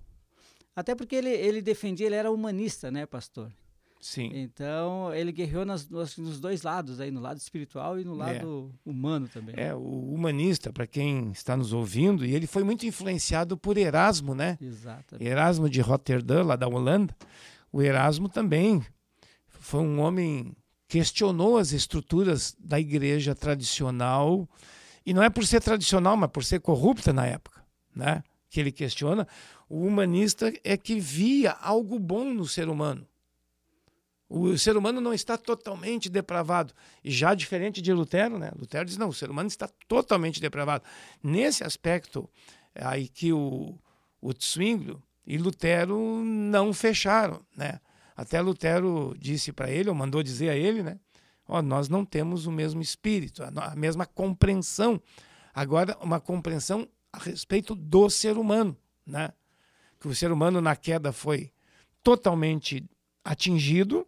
até 0.80 0.96
porque 0.96 1.16
ele, 1.16 1.30
ele 1.30 1.62
defendia, 1.62 2.06
ele 2.06 2.16
era 2.16 2.32
humanista, 2.32 2.90
né, 2.90 3.06
pastor? 3.06 3.52
Sim. 4.00 4.32
Então, 4.34 5.14
ele 5.14 5.32
guerreou 5.32 5.66
nas, 5.66 5.90
nos, 5.90 6.18
nos, 6.18 6.40
dois 6.40 6.62
lados, 6.62 7.02
aí, 7.02 7.12
no 7.12 7.20
lado 7.20 7.38
espiritual 7.38 8.00
e 8.00 8.06
no 8.06 8.14
lado 8.14 8.72
é. 8.74 8.90
humano 8.90 9.28
também. 9.28 9.54
É, 9.58 9.76
o 9.76 10.14
humanista, 10.14 10.72
para 10.72 10.88
quem 10.88 11.32
está 11.32 11.58
nos 11.58 11.74
ouvindo, 11.74 12.26
e 12.26 12.34
ele 12.34 12.48
foi 12.48 12.64
muito 12.64 12.86
influenciado 12.86 13.58
por 13.58 13.78
Erasmo, 13.78 14.34
né? 14.34 14.58
Exatamente. 14.62 15.28
Erasmo 15.28 15.70
de 15.70 15.82
Rotterdam, 15.82 16.44
lá 16.44 16.56
da 16.56 16.68
Holanda. 16.68 17.14
O 17.74 17.82
Erasmo 17.82 18.30
também 18.30 18.82
foi 19.48 19.82
um 19.82 20.00
homem 20.00 20.56
questionou 20.88 21.58
as 21.58 21.72
estruturas 21.72 22.56
da 22.58 22.80
igreja 22.80 23.36
tradicional, 23.36 24.50
e 25.06 25.14
não 25.14 25.22
é 25.22 25.30
por 25.30 25.46
ser 25.46 25.62
tradicional, 25.62 26.16
mas 26.16 26.32
por 26.32 26.44
ser 26.44 26.62
corrupta 26.62 27.12
na 27.12 27.28
época, 27.28 27.62
né? 27.94 28.24
Que 28.50 28.60
ele 28.60 28.72
questiona. 28.72 29.28
O 29.70 29.86
humanista 29.86 30.52
é 30.64 30.76
que 30.76 31.00
via 31.00 31.52
algo 31.52 32.00
bom 32.00 32.34
no 32.34 32.48
ser 32.48 32.68
humano. 32.70 33.08
O 34.28 34.56
ser 34.58 34.78
humano 34.78 35.02
não 35.02 35.14
está 35.14 35.38
totalmente 35.38 36.10
depravado. 36.10 36.74
E 37.04 37.12
já 37.12 37.34
diferente 37.34 37.82
de 37.82 37.92
Lutero, 37.92 38.38
né? 38.38 38.52
Lutero 38.58 38.86
diz: 38.86 38.98
não, 38.98 39.10
o 39.10 39.14
ser 39.14 39.30
humano 39.30 39.48
está 39.48 39.68
totalmente 39.88 40.40
depravado. 40.40 40.84
Nesse 41.22 41.64
aspecto, 41.64 42.30
aí 42.76 43.08
que 43.08 43.34
o, 43.34 43.78
o 44.22 44.32
Zwinglio 44.34 45.02
e 45.26 45.38
Lutero 45.38 46.24
não 46.24 46.74
fecharam, 46.74 47.42
né? 47.56 47.80
Até 48.16 48.42
Lutero 48.42 49.16
disse 49.18 49.52
para 49.52 49.72
ele, 49.72 49.90
ou 49.90 49.96
mandou 49.96 50.22
dizer 50.22 50.50
a 50.50 50.56
ele, 50.56 50.84
né? 50.84 51.00
oh, 51.50 51.62
nós 51.62 51.90
não 51.90 52.06
temos 52.06 52.46
o 52.46 52.52
mesmo 52.52 52.82
espírito, 52.82 53.44
a 53.44 53.76
mesma 53.76 54.06
compreensão. 54.06 55.02
Agora, 55.54 55.98
uma 56.00 56.20
compreensão 56.20 56.88
a 57.12 57.20
respeito 57.20 57.76
do 57.76 58.10
ser 58.10 58.38
humano, 58.38 58.76
né? 59.06 59.32
que 60.00 60.08
o 60.08 60.16
ser 60.16 60.32
humano 60.32 60.62
na 60.62 60.76
queda 60.76 61.12
foi 61.12 61.52
totalmente 62.02 62.84
atingido 63.24 64.08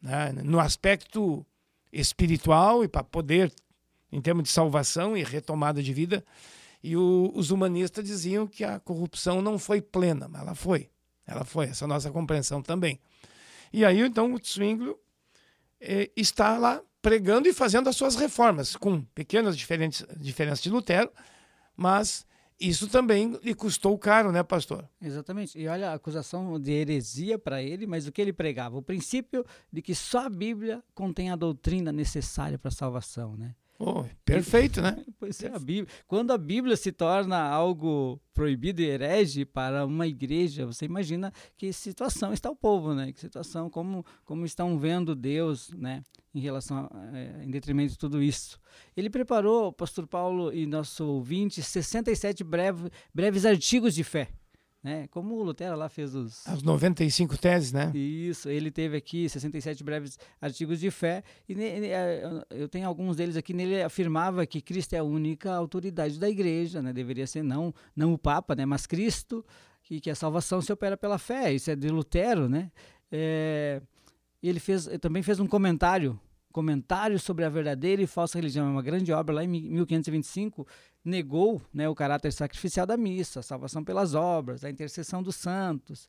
né, 0.00 0.32
no 0.32 0.60
aspecto 0.60 1.44
espiritual 1.92 2.84
e 2.84 2.88
para 2.88 3.02
poder, 3.02 3.52
em 4.12 4.20
termos 4.20 4.44
de 4.44 4.50
salvação 4.50 5.16
e 5.16 5.24
retomada 5.24 5.82
de 5.82 5.92
vida. 5.92 6.24
E 6.82 6.96
o, 6.96 7.32
os 7.34 7.50
humanistas 7.50 8.04
diziam 8.04 8.46
que 8.46 8.62
a 8.62 8.78
corrupção 8.78 9.42
não 9.42 9.58
foi 9.58 9.80
plena, 9.80 10.28
mas 10.28 10.42
ela 10.42 10.54
foi. 10.54 10.88
Ela 11.26 11.44
foi, 11.44 11.66
essa 11.66 11.84
é 11.84 11.88
nossa 11.88 12.10
compreensão 12.10 12.62
também. 12.62 13.00
E 13.72 13.84
aí, 13.84 14.00
então, 14.00 14.32
o 14.32 14.38
Zwinglio 14.38 14.96
eh, 15.80 16.10
está 16.16 16.56
lá 16.56 16.80
pregando 17.02 17.48
e 17.48 17.52
fazendo 17.52 17.88
as 17.88 17.96
suas 17.96 18.14
reformas, 18.14 18.76
com 18.76 19.00
pequenas 19.00 19.56
diferenças 19.56 20.62
de 20.62 20.70
Lutero, 20.70 21.10
mas 21.76 22.26
isso 22.58 22.88
também 22.88 23.38
lhe 23.42 23.54
custou 23.54 23.96
caro, 23.98 24.32
né, 24.32 24.42
pastor? 24.42 24.88
Exatamente. 25.00 25.58
E 25.58 25.68
olha 25.68 25.90
a 25.90 25.94
acusação 25.94 26.58
de 26.58 26.72
heresia 26.72 27.38
para 27.38 27.62
ele, 27.62 27.86
mas 27.86 28.06
o 28.06 28.12
que 28.12 28.20
ele 28.20 28.32
pregava? 28.32 28.78
O 28.78 28.82
princípio 28.82 29.44
de 29.70 29.82
que 29.82 29.94
só 29.94 30.26
a 30.26 30.30
Bíblia 30.30 30.82
contém 30.94 31.30
a 31.30 31.36
doutrina 31.36 31.92
necessária 31.92 32.58
para 32.58 32.68
a 32.68 32.72
salvação, 32.72 33.36
né? 33.36 33.54
Oh, 33.78 34.04
perfeito, 34.24 34.80
né? 34.80 35.04
Pois 35.18 35.42
é, 35.42 35.48
a 35.48 35.58
Bíblia. 35.58 35.86
Quando 36.06 36.32
a 36.32 36.38
Bíblia 36.38 36.76
se 36.76 36.92
torna 36.92 37.38
algo 37.38 38.20
proibido 38.32 38.80
e 38.80 38.86
herege 38.86 39.44
para 39.44 39.84
uma 39.84 40.06
igreja, 40.06 40.66
você 40.66 40.84
imagina 40.84 41.32
que 41.56 41.72
situação 41.72 42.32
está 42.32 42.50
o 42.50 42.56
povo, 42.56 42.94
né? 42.94 43.12
Que 43.12 43.20
situação, 43.20 43.68
como, 43.68 44.04
como 44.24 44.44
estão 44.44 44.78
vendo 44.78 45.14
Deus, 45.14 45.70
né? 45.70 46.02
Em 46.34 46.40
relação, 46.40 46.88
é, 47.12 47.44
em 47.44 47.50
detrimento 47.50 47.92
de 47.92 47.98
tudo 47.98 48.22
isso. 48.22 48.58
Ele 48.96 49.10
preparou, 49.10 49.72
pastor 49.72 50.06
Paulo 50.06 50.52
e 50.52 50.66
nosso 50.66 51.06
ouvinte, 51.06 51.62
67 51.62 52.44
breve, 52.44 52.90
breves 53.12 53.44
artigos 53.44 53.94
de 53.94 54.04
fé 54.04 54.28
né? 54.86 55.08
Como 55.08 55.34
o 55.34 55.42
Lutero 55.42 55.74
lá 55.74 55.88
fez 55.88 56.14
os... 56.14 56.46
As 56.46 56.62
95 56.62 57.36
teses, 57.36 57.72
né? 57.72 57.90
Isso, 57.92 58.48
ele 58.48 58.70
teve 58.70 58.96
aqui 58.96 59.28
67 59.28 59.82
breves 59.82 60.16
artigos 60.40 60.78
de 60.78 60.92
fé, 60.92 61.24
e 61.48 61.56
eu 62.50 62.68
tenho 62.68 62.86
alguns 62.86 63.16
deles 63.16 63.36
aqui, 63.36 63.52
nele 63.52 63.82
afirmava 63.82 64.46
que 64.46 64.60
Cristo 64.60 64.94
é 64.94 64.98
a 64.98 65.02
única 65.02 65.52
autoridade 65.52 66.20
da 66.20 66.30
igreja, 66.30 66.80
né? 66.80 66.92
Deveria 66.92 67.26
ser 67.26 67.42
não, 67.42 67.74
não 67.96 68.12
o 68.12 68.18
Papa, 68.18 68.54
né? 68.54 68.64
Mas 68.64 68.86
Cristo, 68.86 69.44
e 69.90 70.00
que 70.00 70.08
a 70.08 70.14
salvação 70.14 70.62
se 70.62 70.72
opera 70.72 70.96
pela 70.96 71.18
fé, 71.18 71.52
isso 71.52 71.68
é 71.68 71.74
de 71.74 71.88
Lutero, 71.88 72.48
né? 72.48 72.70
É, 73.10 73.82
ele 74.40 74.60
fez, 74.60 74.88
também 75.00 75.20
fez 75.20 75.40
um 75.40 75.48
comentário 75.48 76.16
comentário 76.52 77.18
sobre 77.18 77.44
a 77.44 77.50
verdadeira 77.50 78.00
e 78.00 78.06
falsa 78.06 78.38
religião, 78.38 78.66
é 78.66 78.70
uma 78.70 78.80
grande 78.80 79.12
obra 79.12 79.34
lá 79.34 79.44
em 79.44 79.48
1525, 79.48 80.66
negou 81.06 81.62
né, 81.72 81.88
o 81.88 81.94
caráter 81.94 82.32
sacrificial 82.32 82.84
da 82.86 82.96
missa, 82.96 83.40
a 83.40 83.42
salvação 83.42 83.84
pelas 83.84 84.14
obras, 84.14 84.64
a 84.64 84.70
intercessão 84.70 85.22
dos 85.22 85.36
santos, 85.36 86.08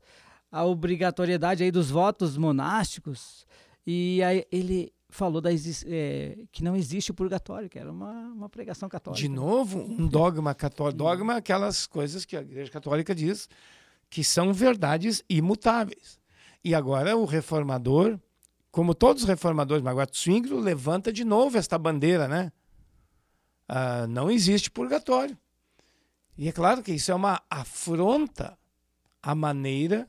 a 0.52 0.66
obrigatoriedade 0.66 1.64
aí 1.64 1.72
dos 1.72 1.90
votos 1.90 2.38
monásticos, 2.38 3.46
e 3.86 4.22
aí 4.24 4.46
ele 4.52 4.92
falou 5.10 5.40
da, 5.40 5.50
é, 5.54 6.38
que 6.52 6.64
não 6.64 6.76
existe 6.76 7.12
o 7.12 7.14
purgatório, 7.14 7.70
que 7.70 7.80
era 7.80 7.92
uma, 7.92 8.12
uma 8.12 8.50
pregação 8.50 8.90
católica. 8.90 9.22
De 9.22 9.30
novo, 9.30 9.80
um 9.80 10.08
dogma 10.08 10.54
católico. 10.54 10.98
Dogma 10.98 11.38
aquelas 11.38 11.88
coisas 11.88 12.26
que 12.26 12.36
a 12.36 12.42
Igreja 12.42 12.70
Católica 12.70 13.16
diz 13.16 13.48
que 14.10 14.24
são 14.24 14.54
verdades 14.54 15.24
imutáveis. 15.30 16.20
E 16.64 16.76
agora 16.76 17.16
o 17.16 17.24
reformador 17.24 18.20
como 18.78 18.94
todos 18.94 19.24
os 19.24 19.28
reformadores, 19.28 19.84
mas 19.84 19.92
agora 19.92 20.08
Zwinglio 20.14 20.60
levanta 20.60 21.12
de 21.12 21.24
novo 21.24 21.58
esta 21.58 21.80
bandeira, 21.80 22.28
né? 22.28 22.52
Ah, 23.68 24.08
não 24.08 24.32
existe 24.32 24.72
purgatório. 24.72 25.38
E 26.38 26.48
é 26.48 26.52
claro 26.52 26.84
que 26.84 26.94
isso 26.94 27.12
é 27.12 27.16
uma 27.16 27.42
afronta 27.50 28.58
à 29.22 29.34
maneira 29.34 30.08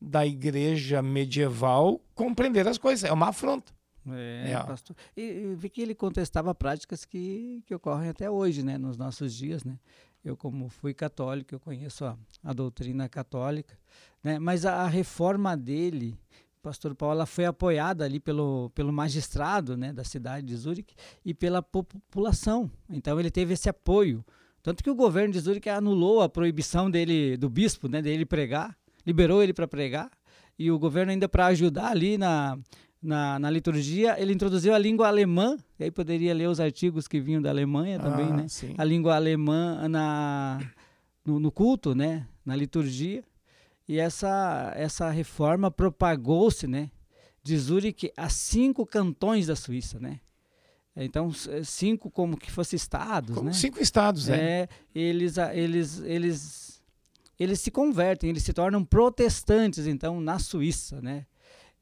da 0.00 0.26
igreja 0.26 1.02
medieval 1.02 2.00
compreender 2.14 2.68
as 2.68 2.78
coisas. 2.78 3.08
É 3.08 3.12
uma 3.12 3.28
afronta. 3.28 3.72
É, 4.08 4.52
é. 4.52 4.62
pastor. 4.62 4.96
E, 5.16 5.22
e 5.22 5.54
vi 5.54 5.68
que 5.68 5.82
ele 5.82 5.94
contestava 5.94 6.54
práticas 6.54 7.04
que, 7.04 7.62
que 7.66 7.74
ocorrem 7.74 8.08
até 8.08 8.30
hoje, 8.30 8.62
né? 8.62 8.78
Nos 8.78 8.96
nossos 8.96 9.34
dias, 9.34 9.64
né? 9.64 9.78
Eu, 10.24 10.36
como 10.36 10.68
fui 10.68 10.92
católico, 10.92 11.54
eu 11.54 11.60
conheço 11.60 12.04
a, 12.04 12.16
a 12.44 12.52
doutrina 12.52 13.08
católica, 13.08 13.78
né? 14.22 14.38
Mas 14.38 14.64
a, 14.64 14.82
a 14.82 14.86
reforma 14.86 15.56
dele 15.56 16.18
pastor 16.62 16.94
Paulo 16.94 17.14
ela 17.14 17.26
foi 17.26 17.44
apoiada 17.44 18.04
ali 18.04 18.20
pelo, 18.20 18.70
pelo 18.70 18.92
magistrado 18.92 19.76
né, 19.76 19.92
da 19.92 20.04
cidade 20.04 20.46
de 20.46 20.56
Zurique 20.56 20.94
e 21.24 21.34
pela 21.34 21.62
população. 21.62 22.70
Então 22.88 23.18
ele 23.18 23.30
teve 23.30 23.54
esse 23.54 23.68
apoio. 23.68 24.24
Tanto 24.62 24.84
que 24.84 24.90
o 24.90 24.94
governo 24.94 25.32
de 25.32 25.40
Zurique 25.40 25.70
anulou 25.70 26.20
a 26.20 26.28
proibição 26.28 26.90
dele, 26.90 27.36
do 27.36 27.48
bispo, 27.48 27.88
né, 27.88 28.02
dele 28.02 28.26
pregar, 28.26 28.76
liberou 29.06 29.42
ele 29.42 29.54
para 29.54 29.66
pregar. 29.66 30.10
E 30.58 30.70
o 30.70 30.78
governo, 30.78 31.10
ainda 31.10 31.26
para 31.26 31.46
ajudar 31.46 31.86
ali 31.86 32.18
na, 32.18 32.58
na, 33.02 33.38
na, 33.38 33.48
liturgia, 33.48 34.20
ele 34.20 34.34
introduziu 34.34 34.74
a 34.74 34.78
língua 34.78 35.08
alemã, 35.08 35.56
e 35.78 35.84
aí 35.84 35.90
poderia 35.90 36.34
ler 36.34 36.48
os 36.48 36.60
artigos 36.60 37.08
que 37.08 37.18
vinham 37.18 37.40
da 37.40 37.48
Alemanha 37.48 37.98
também, 37.98 38.26
ah, 38.26 38.36
né? 38.36 38.48
Sim. 38.48 38.74
A 38.76 38.84
língua 38.84 39.16
alemã 39.16 39.88
na, 39.88 40.60
no, 41.24 41.40
no 41.40 41.50
culto, 41.50 41.94
né? 41.94 42.26
Na 42.44 42.54
liturgia. 42.54 43.24
E 43.90 43.98
essa, 43.98 44.72
essa 44.76 45.10
reforma 45.10 45.68
propagou-se, 45.68 46.68
né, 46.68 46.92
de 47.42 47.58
Zurique 47.58 48.12
a 48.16 48.28
cinco 48.28 48.86
cantões 48.86 49.48
da 49.48 49.56
Suíça, 49.56 49.98
né? 49.98 50.20
Então, 50.94 51.32
cinco 51.64 52.08
como 52.08 52.36
que 52.36 52.52
fossem 52.52 52.76
estados, 52.76 53.34
como 53.34 53.48
né? 53.48 53.52
Cinco 53.52 53.82
estados, 53.82 54.28
é. 54.28 54.36
é. 54.36 54.68
Eles, 54.94 55.36
eles, 55.38 55.98
eles, 56.02 56.82
eles 57.36 57.60
se 57.60 57.72
convertem, 57.72 58.30
eles 58.30 58.44
se 58.44 58.52
tornam 58.52 58.84
protestantes, 58.84 59.88
então, 59.88 60.20
na 60.20 60.38
Suíça, 60.38 61.02
né? 61.02 61.26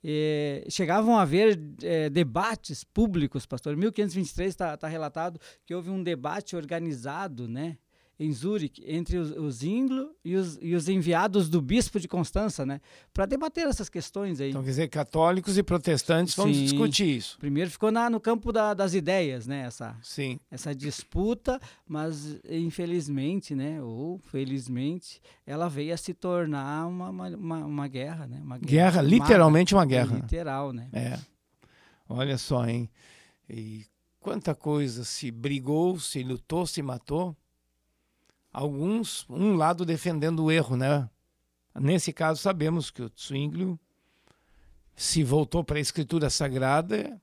E 0.02 0.64
chegavam 0.70 1.18
a 1.18 1.22
haver 1.22 1.60
é, 1.82 2.08
debates 2.08 2.84
públicos, 2.84 3.44
pastor. 3.44 3.74
Em 3.74 3.80
1523 3.80 4.48
está 4.48 4.78
tá 4.78 4.88
relatado 4.88 5.38
que 5.66 5.74
houve 5.74 5.90
um 5.90 6.02
debate 6.02 6.56
organizado, 6.56 7.46
né? 7.46 7.76
Em 8.20 8.32
Zurique, 8.32 8.82
entre 8.84 9.16
os, 9.16 9.30
os 9.30 9.62
Inglo 9.62 10.10
e 10.24 10.34
os, 10.34 10.58
e 10.60 10.74
os 10.74 10.88
enviados 10.88 11.48
do 11.48 11.62
bispo 11.62 12.00
de 12.00 12.08
Constança, 12.08 12.66
né? 12.66 12.80
Para 13.14 13.26
debater 13.26 13.66
essas 13.68 13.88
questões 13.88 14.40
aí. 14.40 14.50
Então, 14.50 14.62
quer 14.62 14.70
dizer, 14.70 14.88
católicos 14.88 15.56
e 15.56 15.62
protestantes 15.62 16.34
vão 16.34 16.50
discutir 16.50 17.16
isso. 17.16 17.38
Primeiro 17.38 17.70
ficou 17.70 17.92
na, 17.92 18.10
no 18.10 18.18
campo 18.18 18.50
da- 18.52 18.74
das 18.74 18.92
ideias, 18.92 19.46
né? 19.46 19.60
Essa, 19.66 19.96
Sim. 20.02 20.40
essa 20.50 20.74
disputa, 20.74 21.60
mas 21.86 22.40
infelizmente, 22.50 23.54
né? 23.54 23.80
Ou 23.82 24.18
felizmente, 24.18 25.20
ela 25.46 25.68
veio 25.68 25.94
a 25.94 25.96
se 25.96 26.12
tornar 26.12 26.86
uma, 26.88 27.10
uma, 27.10 27.64
uma, 27.64 27.86
guerra, 27.88 28.26
né? 28.26 28.40
Uma 28.42 28.58
Guerra, 28.58 28.98
armada. 29.00 29.08
literalmente 29.08 29.74
uma 29.74 29.84
guerra. 29.86 30.16
Literal, 30.16 30.72
né? 30.72 30.88
É. 30.92 31.18
Olha 32.08 32.36
só, 32.36 32.66
hein? 32.66 32.90
E 33.48 33.84
quanta 34.18 34.54
coisa 34.56 35.04
se 35.04 35.30
brigou, 35.30 36.00
se 36.00 36.22
lutou, 36.24 36.66
se 36.66 36.82
matou. 36.82 37.36
Alguns, 38.52 39.26
um 39.28 39.54
lado 39.54 39.84
defendendo 39.84 40.44
o 40.44 40.50
erro, 40.50 40.76
né? 40.76 41.08
Nesse 41.74 42.12
caso, 42.12 42.40
sabemos 42.40 42.90
que 42.90 43.02
o 43.02 43.12
Zwinglio 43.16 43.78
se 44.96 45.22
voltou 45.22 45.62
para 45.62 45.78
a 45.78 45.80
Escritura 45.80 46.28
Sagrada 46.28 47.20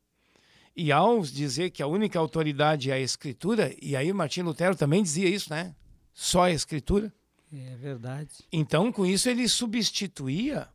e 0.75 0.91
ao 0.91 1.21
dizer 1.21 1.71
que 1.71 1.83
a 1.83 1.87
única 1.87 2.19
autoridade 2.19 2.91
é 2.91 2.93
a 2.93 2.99
Escritura, 2.99 3.75
e 3.81 3.95
aí 3.95 4.11
Martim 4.13 4.41
Lutero 4.41 4.75
também 4.75 5.03
dizia 5.03 5.27
isso, 5.27 5.49
né? 5.49 5.75
Só 6.13 6.43
a 6.43 6.51
Escritura. 6.51 7.13
É 7.51 7.75
verdade. 7.75 8.29
Então, 8.51 8.91
com 8.91 9.05
isso, 9.05 9.29
ele 9.29 9.47
substituía 9.47 10.67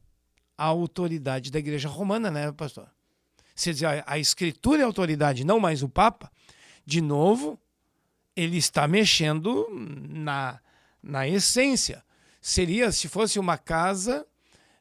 a 0.57 0.65
autoridade 0.65 1.51
da 1.51 1.59
Igreja 1.59 1.89
Romana, 1.89 2.31
né, 2.31 2.53
pastor? 2.53 2.89
Se 3.55 3.73
diz, 3.73 3.83
a, 3.83 4.05
a 4.07 4.19
Escritura 4.19 4.81
é 4.81 4.85
a 4.85 4.87
autoridade, 4.87 5.45
não 5.45 5.61
mais 5.61 5.83
o 5.83 5.89
Papa, 5.89 6.31
de 6.85 7.01
novo, 7.01 7.59
ele 8.43 8.57
está 8.57 8.89
mexendo 8.89 9.67
na, 10.09 10.61
na 11.03 11.29
essência. 11.29 12.03
Seria, 12.41 12.91
se 12.91 13.09
fosse 13.09 13.39
uma 13.39 13.59
casa, 13.59 14.27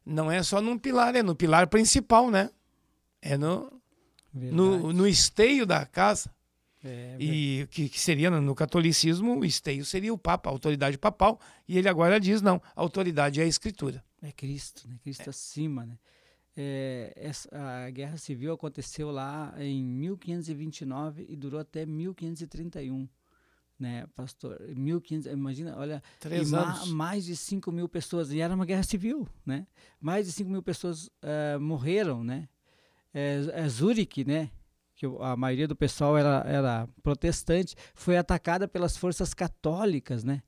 não 0.05 0.31
é 0.31 0.41
só 0.41 0.61
num 0.61 0.77
pilar, 0.77 1.15
é 1.15 1.21
no 1.21 1.35
pilar 1.35 1.67
principal, 1.67 2.31
né? 2.31 2.49
É 3.21 3.37
no, 3.37 3.81
verdade. 4.33 4.55
no, 4.55 4.93
no 4.93 5.07
esteio 5.07 5.65
da 5.65 5.85
casa. 5.85 6.33
É, 6.81 7.17
E 7.19 7.67
que, 7.71 7.89
que 7.89 7.99
seria 7.99 8.29
no, 8.29 8.39
no 8.39 8.55
catolicismo, 8.55 9.39
o 9.39 9.45
esteio 9.45 9.83
seria 9.83 10.13
o 10.13 10.17
Papa, 10.17 10.49
a 10.49 10.53
autoridade 10.53 10.97
papal, 10.97 11.37
e 11.67 11.77
ele 11.77 11.89
agora 11.89 12.19
diz: 12.19 12.41
não, 12.41 12.61
a 12.73 12.81
autoridade 12.81 13.41
é 13.41 13.43
a 13.43 13.47
Escritura. 13.47 14.01
É 14.21 14.31
Cristo, 14.31 14.87
né? 14.87 14.97
Cristo 15.03 15.29
acima, 15.29 15.85
né? 15.85 15.97
É, 16.55 17.13
essa, 17.15 17.49
a 17.55 17.89
guerra 17.89 18.17
civil 18.17 18.53
aconteceu 18.53 19.11
lá 19.11 19.53
em 19.57 19.83
1529 19.83 21.25
e 21.29 21.35
durou 21.35 21.59
até 21.59 21.85
1531, 21.85 23.07
né, 23.79 24.05
pastor? 24.15 24.59
1500, 24.75 25.31
imagina, 25.31 25.75
olha, 25.77 26.03
ma- 26.51 26.73
mais 26.87 27.25
de 27.25 27.35
5 27.35 27.71
mil 27.71 27.87
pessoas, 27.87 28.31
e 28.31 28.39
era 28.41 28.53
uma 28.53 28.65
guerra 28.65 28.83
civil, 28.83 29.27
né? 29.45 29.65
Mais 30.01 30.25
de 30.25 30.31
5 30.33 30.49
mil 30.49 30.61
pessoas 30.61 31.09
eh, 31.21 31.57
morreram, 31.57 32.23
né? 32.23 32.49
É, 33.13 33.39
é 33.53 33.69
Zurique, 33.69 34.25
né? 34.25 34.51
Que 34.95 35.05
a 35.21 35.35
maioria 35.35 35.67
do 35.67 35.75
pessoal 35.75 36.17
era, 36.17 36.43
era 36.45 36.89
protestante, 37.01 37.75
foi 37.95 38.17
atacada 38.17 38.67
pelas 38.67 38.97
forças 38.97 39.33
católicas, 39.33 40.23
né? 40.23 40.43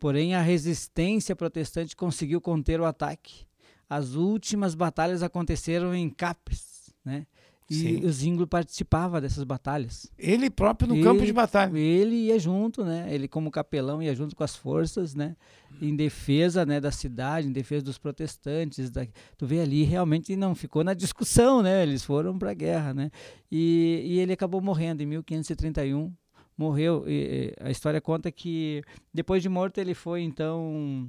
Porém, 0.00 0.34
a 0.34 0.40
resistência 0.40 1.36
protestante 1.36 1.94
conseguiu 1.94 2.40
conter 2.40 2.80
o 2.80 2.86
ataque. 2.86 3.44
As 3.88 4.14
últimas 4.14 4.74
batalhas 4.74 5.22
aconteceram 5.22 5.94
em 5.94 6.08
Capes, 6.08 6.94
né? 7.04 7.26
E 7.70 7.74
Sim. 7.74 8.04
o 8.04 8.10
Zinglo 8.10 8.48
participava 8.48 9.20
dessas 9.20 9.44
batalhas. 9.44 10.10
Ele 10.18 10.50
próprio 10.50 10.88
no 10.88 10.96
Ele- 10.96 11.04
campo 11.04 11.24
de 11.24 11.32
batalha. 11.32 11.78
Ele 11.78 12.16
ia 12.16 12.36
junto, 12.36 12.84
né? 12.84 13.06
Ele 13.14 13.28
como 13.28 13.48
capelão 13.48 14.02
ia 14.02 14.12
junto 14.12 14.34
com 14.34 14.42
as 14.42 14.56
forças, 14.56 15.14
né? 15.14 15.36
Em 15.80 15.94
defesa, 15.94 16.66
né, 16.66 16.80
da 16.80 16.90
cidade, 16.90 17.46
em 17.46 17.52
defesa 17.52 17.84
dos 17.84 17.96
protestantes. 17.96 18.90
Da... 18.90 19.06
Tu 19.38 19.46
vê 19.46 19.60
ali, 19.60 19.84
realmente 19.84 20.34
não 20.34 20.52
ficou 20.52 20.82
na 20.82 20.94
discussão, 20.94 21.62
né? 21.62 21.84
Eles 21.84 22.02
foram 22.02 22.36
para 22.36 22.50
a 22.50 22.54
guerra, 22.54 22.92
né? 22.92 23.08
E, 23.50 24.02
e 24.04 24.18
ele 24.18 24.32
acabou 24.32 24.60
morrendo 24.60 25.00
em 25.02 25.06
1531. 25.06 26.12
Morreu. 26.58 27.04
e- 27.06 27.54
e 27.60 27.64
a 27.64 27.70
história 27.70 28.00
conta 28.00 28.32
que 28.32 28.82
depois 29.14 29.42
de 29.42 29.48
morto 29.48 29.78
ele 29.78 29.94
foi 29.94 30.22
então 30.22 31.08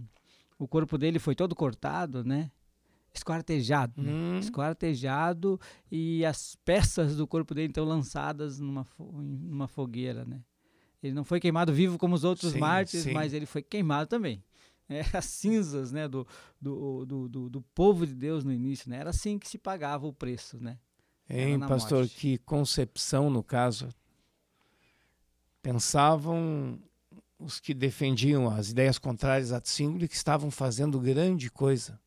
o 0.59 0.67
corpo 0.67 0.95
dele 0.97 1.17
foi 1.17 1.33
todo 1.35 1.55
cortado, 1.55 2.23
né? 2.23 2.51
Esquartejado, 3.13 4.01
né? 4.01 4.11
Hum, 4.11 4.39
esquartejado 4.39 5.59
e 5.91 6.25
as 6.25 6.55
peças 6.63 7.17
do 7.17 7.27
corpo 7.27 7.53
dele 7.53 7.67
então 7.67 7.83
lançadas 7.83 8.59
numa, 8.59 8.85
numa 8.97 9.67
fogueira, 9.67 10.23
né? 10.23 10.41
Ele 11.03 11.13
não 11.13 11.23
foi 11.23 11.39
queimado 11.39 11.73
vivo 11.73 11.97
como 11.97 12.15
os 12.15 12.23
outros 12.23 12.53
Sim, 12.53 12.59
mártires, 12.59 13.03
sim. 13.03 13.13
mas 13.13 13.33
ele 13.33 13.45
foi 13.45 13.61
queimado 13.61 14.07
também. 14.07 14.43
É, 14.87 15.01
as 15.17 15.25
cinzas, 15.25 15.91
né, 15.91 16.07
do, 16.07 16.27
do, 16.59 17.05
do, 17.05 17.29
do, 17.29 17.49
do 17.49 17.61
povo 17.73 18.05
de 18.05 18.13
Deus 18.13 18.43
no 18.43 18.51
início, 18.53 18.89
né? 18.89 18.97
Era 18.97 19.09
assim 19.09 19.39
que 19.39 19.47
se 19.47 19.57
pagava 19.57 20.05
o 20.05 20.13
preço, 20.13 20.59
né? 20.61 20.77
hein, 21.29 21.59
pastor? 21.59 21.99
morte. 21.99 22.15
Que 22.15 22.37
concepção, 22.39 23.29
no 23.29 23.43
caso. 23.43 23.89
Pensavam 25.61 26.79
os 27.39 27.59
que 27.59 27.73
defendiam 27.73 28.49
as 28.49 28.69
ideias 28.69 28.99
contrárias 28.99 29.51
a 29.51 29.59
Zwingli 29.59 30.07
que 30.07 30.15
estavam 30.15 30.51
fazendo 30.51 30.99
grande 30.99 31.49
coisa. 31.49 31.99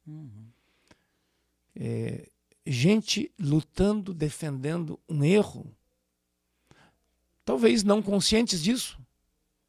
É, 1.77 2.29
gente 2.67 3.31
lutando, 3.39 4.15
defendendo 4.15 4.99
um 5.09 5.25
erro. 5.25 5.67
Talvez 7.45 7.83
não 7.83 8.03
conscientes 8.03 8.63
disso, 8.63 8.99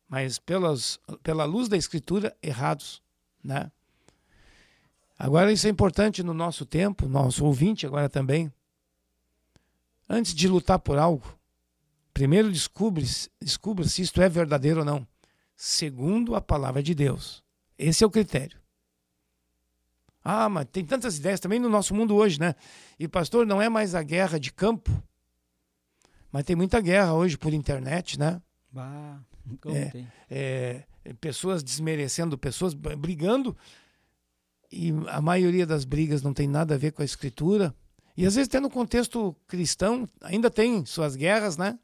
mas 0.07 0.39
pelas, 0.39 0.99
pela 1.21 1.43
luz 1.45 1.67
da 1.67 1.75
Escritura, 1.75 2.35
errados. 2.41 3.01
Né? 3.43 3.69
Agora, 5.17 5.51
isso 5.51 5.67
é 5.67 5.69
importante 5.69 6.23
no 6.23 6.33
nosso 6.33 6.65
tempo, 6.65 7.07
nosso 7.07 7.45
ouvinte 7.45 7.85
agora 7.85 8.09
também. 8.09 8.51
Antes 10.07 10.33
de 10.33 10.47
lutar 10.47 10.79
por 10.79 10.97
algo, 10.97 11.37
primeiro 12.13 12.51
descubra, 12.51 13.03
descubra 13.41 13.85
se 13.87 14.01
isto 14.01 14.21
é 14.21 14.29
verdadeiro 14.29 14.79
ou 14.79 14.85
não, 14.85 15.07
segundo 15.55 16.35
a 16.35 16.41
palavra 16.41 16.81
de 16.81 16.93
Deus. 16.93 17.43
Esse 17.77 18.03
é 18.03 18.07
o 18.07 18.11
critério. 18.11 18.64
Ah, 20.27 20.49
mas 20.49 20.65
tem 20.71 20.83
tantas 20.83 21.17
ideias 21.19 21.39
também 21.39 21.59
no 21.59 21.69
nosso 21.69 21.93
mundo 21.93 22.15
hoje, 22.15 22.39
né? 22.39 22.55
E 22.99 23.07
pastor, 23.07 23.45
não 23.45 23.61
é 23.61 23.69
mais 23.69 23.93
a 23.93 24.01
guerra 24.01 24.39
de 24.39 24.51
campo, 24.51 24.91
mas 26.31 26.43
tem 26.43 26.55
muita 26.55 26.81
guerra 26.81 27.13
hoje 27.13 27.37
por 27.37 27.53
internet, 27.53 28.17
né? 28.17 28.41
Bah, 28.71 29.19
como 29.61 29.75
É. 29.75 29.85
tem. 29.91 30.07
É, 30.27 30.83
pessoas 31.21 31.61
desmerecendo 31.61 32.39
pessoas, 32.39 32.73
brigando, 32.73 33.55
e 34.71 34.91
a 35.09 35.21
maioria 35.21 35.63
das 35.65 35.85
brigas 35.85 36.23
não 36.23 36.33
tem 36.33 36.47
nada 36.47 36.73
a 36.73 36.77
ver 36.77 36.91
com 36.91 37.03
a 37.03 37.05
escritura. 37.05 37.73
E 38.17 38.25
às 38.25 38.33
vezes 38.33 38.47
até 38.49 38.59
no 38.59 38.69
contexto 38.69 39.35
cristão 39.45 40.09
ainda 40.21 40.49
tem 40.49 40.83
suas 40.87 41.15
guerras, 41.15 41.55
né? 41.55 41.77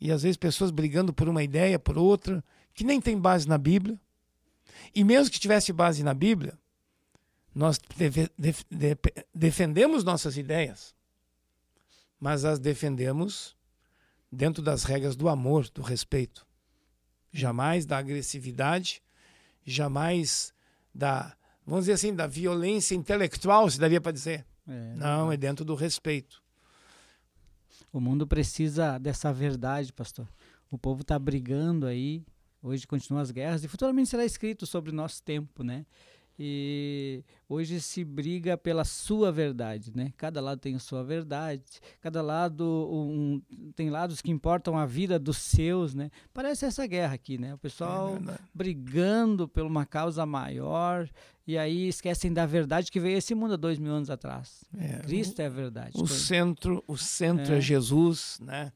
E 0.00 0.12
às 0.12 0.22
vezes 0.22 0.36
pessoas 0.36 0.70
brigando 0.70 1.12
por 1.12 1.28
uma 1.28 1.42
ideia, 1.42 1.80
por 1.80 1.98
outra, 1.98 2.44
que 2.72 2.84
nem 2.84 3.00
tem 3.00 3.18
base 3.18 3.48
na 3.48 3.58
Bíblia. 3.58 3.98
E 4.94 5.02
mesmo 5.02 5.32
que 5.32 5.40
tivesse 5.40 5.72
base 5.72 6.04
na 6.04 6.14
Bíblia, 6.14 6.56
nós 7.58 7.76
deve- 7.96 8.30
def- 8.38 8.64
de- 8.70 8.96
defendemos 9.34 10.04
nossas 10.04 10.36
ideias, 10.36 10.94
mas 12.20 12.44
as 12.44 12.60
defendemos 12.60 13.56
dentro 14.30 14.62
das 14.62 14.84
regras 14.84 15.16
do 15.16 15.28
amor, 15.28 15.68
do 15.70 15.82
respeito. 15.82 16.46
Jamais 17.32 17.84
da 17.84 17.98
agressividade, 17.98 19.02
jamais 19.66 20.54
da, 20.94 21.36
vamos 21.66 21.82
dizer 21.86 21.94
assim, 21.94 22.14
da 22.14 22.28
violência 22.28 22.94
intelectual, 22.94 23.68
se 23.68 23.80
daria 23.80 24.00
para 24.00 24.12
dizer. 24.12 24.46
É, 24.66 24.94
Não, 24.94 25.32
é 25.32 25.36
dentro 25.36 25.64
do 25.64 25.74
respeito. 25.74 26.40
O 27.92 28.00
mundo 28.00 28.24
precisa 28.26 28.98
dessa 28.98 29.32
verdade, 29.32 29.92
pastor. 29.92 30.28
O 30.70 30.78
povo 30.78 31.00
está 31.02 31.18
brigando 31.18 31.86
aí. 31.86 32.24
Hoje 32.62 32.86
continuam 32.86 33.20
as 33.22 33.30
guerras 33.32 33.64
e 33.64 33.68
futuramente 33.68 34.10
será 34.10 34.24
escrito 34.24 34.64
sobre 34.66 34.90
o 34.90 34.94
nosso 34.94 35.22
tempo, 35.22 35.64
né? 35.64 35.84
E 36.38 37.24
hoje 37.48 37.80
se 37.80 38.04
briga 38.04 38.56
pela 38.56 38.84
sua 38.84 39.32
verdade, 39.32 39.90
né? 39.94 40.12
Cada 40.16 40.40
lado 40.40 40.60
tem 40.60 40.76
a 40.76 40.78
sua 40.78 41.02
verdade, 41.02 41.64
cada 42.00 42.22
lado 42.22 42.64
um, 42.92 43.42
tem 43.74 43.90
lados 43.90 44.22
que 44.22 44.30
importam 44.30 44.78
a 44.78 44.86
vida 44.86 45.18
dos 45.18 45.38
seus, 45.38 45.94
né? 45.94 46.10
Parece 46.32 46.64
essa 46.64 46.86
guerra 46.86 47.14
aqui, 47.14 47.38
né? 47.38 47.54
O 47.54 47.58
pessoal 47.58 48.16
É 48.16 48.38
brigando 48.54 49.48
por 49.48 49.64
uma 49.64 49.84
causa 49.84 50.24
maior 50.24 51.08
e 51.46 51.56
aí 51.56 51.88
esquecem 51.88 52.32
da 52.32 52.46
verdade 52.46 52.92
que 52.92 53.00
veio 53.00 53.16
a 53.16 53.18
esse 53.18 53.34
mundo 53.34 53.54
há 53.54 53.56
dois 53.56 53.78
mil 53.78 53.92
anos 53.92 54.10
atrás. 54.10 54.64
É, 54.76 54.98
Cristo 54.98 55.40
é 55.40 55.46
a 55.46 55.50
verdade. 55.50 55.92
o 55.94 56.06
centro, 56.06 56.84
o 56.86 56.96
centro 56.96 57.54
é. 57.54 57.58
É. 57.58 57.60
Jesus, 57.60 58.38
né? 58.40 58.72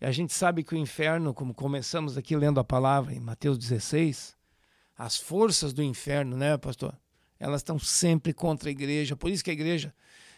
E 0.00 0.04
a 0.04 0.12
gente 0.12 0.34
sabe 0.34 0.62
que 0.62 0.74
o 0.74 0.78
inferno, 0.78 1.32
como 1.32 1.54
começamos 1.54 2.18
aqui 2.18 2.36
lendo 2.36 2.60
a 2.60 2.64
palavra 2.64 3.14
em 3.14 3.20
Mateus 3.20 3.56
16, 3.56 4.35
as 4.96 5.16
forças 5.16 5.72
do 5.72 5.82
inferno, 5.82 6.36
né, 6.36 6.56
pastor? 6.56 6.94
Elas 7.38 7.60
estão 7.60 7.78
sempre 7.78 8.32
contra 8.32 8.68
a 8.68 8.72
igreja. 8.72 9.14
Por 9.14 9.30
isso 9.30 9.44
que 9.44 9.50
a 9.50 9.52
igreja, 9.52 9.94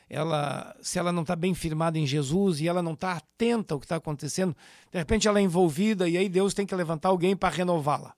ela, 0.08 0.76
se 0.82 0.98
ela 0.98 1.12
não 1.12 1.22
está 1.22 1.36
bem 1.36 1.54
firmada 1.54 1.98
em 1.98 2.06
Jesus 2.06 2.60
e 2.60 2.66
ela 2.66 2.82
não 2.82 2.94
está 2.94 3.12
atenta 3.12 3.74
ao 3.74 3.80
que 3.80 3.86
está 3.86 3.96
acontecendo, 3.96 4.56
de 4.90 4.98
repente 4.98 5.28
ela 5.28 5.38
é 5.38 5.42
envolvida 5.42 6.08
e 6.08 6.16
aí 6.16 6.28
Deus 6.28 6.54
tem 6.54 6.66
que 6.66 6.74
levantar 6.74 7.10
alguém 7.10 7.36
para 7.36 7.54
renová-la. 7.54 8.14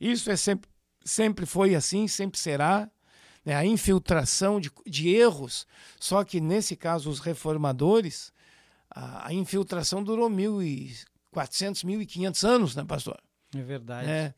Isso 0.00 0.30
é 0.30 0.36
sempre, 0.36 0.70
sempre 1.04 1.46
foi 1.46 1.74
assim, 1.74 2.06
sempre 2.06 2.38
será. 2.38 2.88
Né? 3.44 3.54
A 3.54 3.64
infiltração 3.64 4.60
de, 4.60 4.70
de 4.86 5.10
erros. 5.10 5.66
Só 5.98 6.22
que 6.24 6.40
nesse 6.40 6.76
caso, 6.76 7.10
os 7.10 7.20
reformadores, 7.20 8.32
a, 8.88 9.28
a 9.28 9.32
infiltração 9.32 10.02
durou 10.02 10.30
1.400, 10.30 11.84
1.500 11.84 12.48
anos, 12.48 12.76
né, 12.76 12.84
pastor? 12.84 13.18
É 13.54 13.62
verdade. 13.62 14.08
É. 14.08 14.34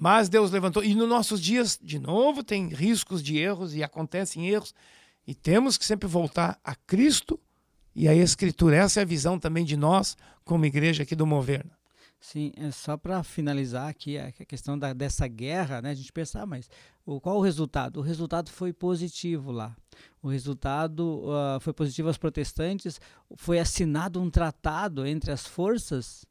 Mas 0.00 0.30
Deus 0.30 0.50
levantou. 0.50 0.82
E 0.82 0.94
nos 0.94 1.06
nossos 1.06 1.38
dias, 1.38 1.78
de 1.80 1.98
novo, 1.98 2.42
tem 2.42 2.68
riscos 2.68 3.22
de 3.22 3.36
erros 3.36 3.74
e 3.74 3.82
acontecem 3.82 4.48
erros. 4.48 4.74
E 5.26 5.34
temos 5.34 5.76
que 5.76 5.84
sempre 5.84 6.08
voltar 6.08 6.58
a 6.64 6.74
Cristo 6.74 7.38
e 7.94 8.08
a 8.08 8.14
Escritura. 8.14 8.76
Essa 8.76 9.00
é 9.00 9.02
a 9.02 9.06
visão 9.06 9.38
também 9.38 9.62
de 9.62 9.76
nós, 9.76 10.16
como 10.42 10.64
igreja 10.64 11.02
aqui 11.02 11.14
do 11.14 11.26
Moverno. 11.26 11.70
Sim, 12.18 12.50
é 12.56 12.70
só 12.70 12.96
para 12.96 13.22
finalizar 13.22 13.90
aqui 13.90 14.16
a 14.16 14.32
questão 14.32 14.78
da, 14.78 14.94
dessa 14.94 15.28
guerra, 15.28 15.82
né? 15.82 15.90
A 15.90 15.94
gente 15.94 16.12
pensar, 16.12 16.42
ah, 16.42 16.46
mas 16.46 16.70
o, 17.04 17.20
qual 17.20 17.36
o 17.36 17.42
resultado? 17.42 17.98
O 17.98 18.02
resultado 18.02 18.50
foi 18.50 18.72
positivo 18.72 19.52
lá. 19.52 19.76
O 20.22 20.28
resultado 20.28 21.24
uh, 21.24 21.60
foi 21.60 21.74
positivo 21.74 22.08
aos 22.08 22.16
protestantes. 22.16 22.98
Foi 23.36 23.58
assinado 23.58 24.18
um 24.18 24.30
tratado 24.30 25.06
entre 25.06 25.30
as 25.30 25.46
forças, 25.46 26.24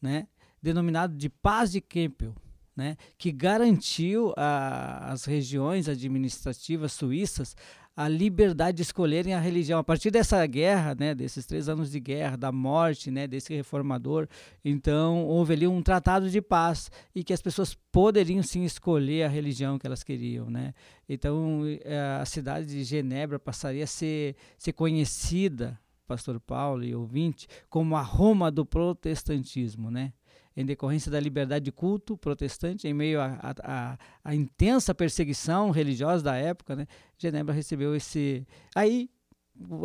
né? 0.00 0.28
Denominado 0.62 1.16
de 1.16 1.28
Paz 1.28 1.72
de 1.72 1.80
Kempel, 1.80 2.32
né? 2.76 2.96
Que 3.16 3.32
garantiu 3.32 4.34
às 4.36 5.24
regiões 5.24 5.88
administrativas 5.88 6.92
suíças 6.92 7.56
a 7.96 8.08
liberdade 8.08 8.76
de 8.76 8.82
escolherem 8.82 9.32
a 9.32 9.40
religião. 9.40 9.78
A 9.78 9.84
partir 9.84 10.10
dessa 10.10 10.44
guerra, 10.46 10.94
né, 10.94 11.14
desses 11.14 11.46
três 11.46 11.66
anos 11.66 11.90
de 11.90 11.98
guerra, 11.98 12.36
da 12.36 12.52
morte 12.52 13.10
né, 13.10 13.26
desse 13.26 13.54
reformador, 13.54 14.28
então 14.62 15.24
houve 15.24 15.54
ali 15.54 15.66
um 15.66 15.80
tratado 15.82 16.28
de 16.28 16.42
paz 16.42 16.90
e 17.14 17.24
que 17.24 17.32
as 17.32 17.40
pessoas 17.40 17.74
poderiam 17.90 18.42
sim 18.42 18.64
escolher 18.64 19.22
a 19.22 19.28
religião 19.28 19.78
que 19.78 19.86
elas 19.86 20.04
queriam. 20.04 20.50
Né? 20.50 20.74
Então 21.08 21.62
eh, 21.64 22.18
a 22.20 22.26
cidade 22.26 22.66
de 22.66 22.84
Genebra 22.84 23.38
passaria 23.38 23.84
a 23.84 23.86
ser, 23.86 24.36
ser 24.58 24.74
conhecida, 24.74 25.80
pastor 26.06 26.38
Paulo 26.38 26.84
e 26.84 26.94
ouvinte, 26.94 27.48
como 27.70 27.96
a 27.96 28.02
Roma 28.02 28.50
do 28.50 28.66
protestantismo. 28.66 29.90
Né? 29.90 30.12
Em 30.56 30.64
decorrência 30.64 31.10
da 31.10 31.20
liberdade 31.20 31.66
de 31.66 31.72
culto 31.72 32.16
protestante, 32.16 32.88
em 32.88 32.94
meio 32.94 33.20
à 33.20 34.34
intensa 34.34 34.94
perseguição 34.94 35.70
religiosa 35.70 36.24
da 36.24 36.34
época, 36.34 36.74
né, 36.74 36.86
Genebra 37.18 37.54
recebeu 37.54 37.94
esse. 37.94 38.46
Aí, 38.74 39.10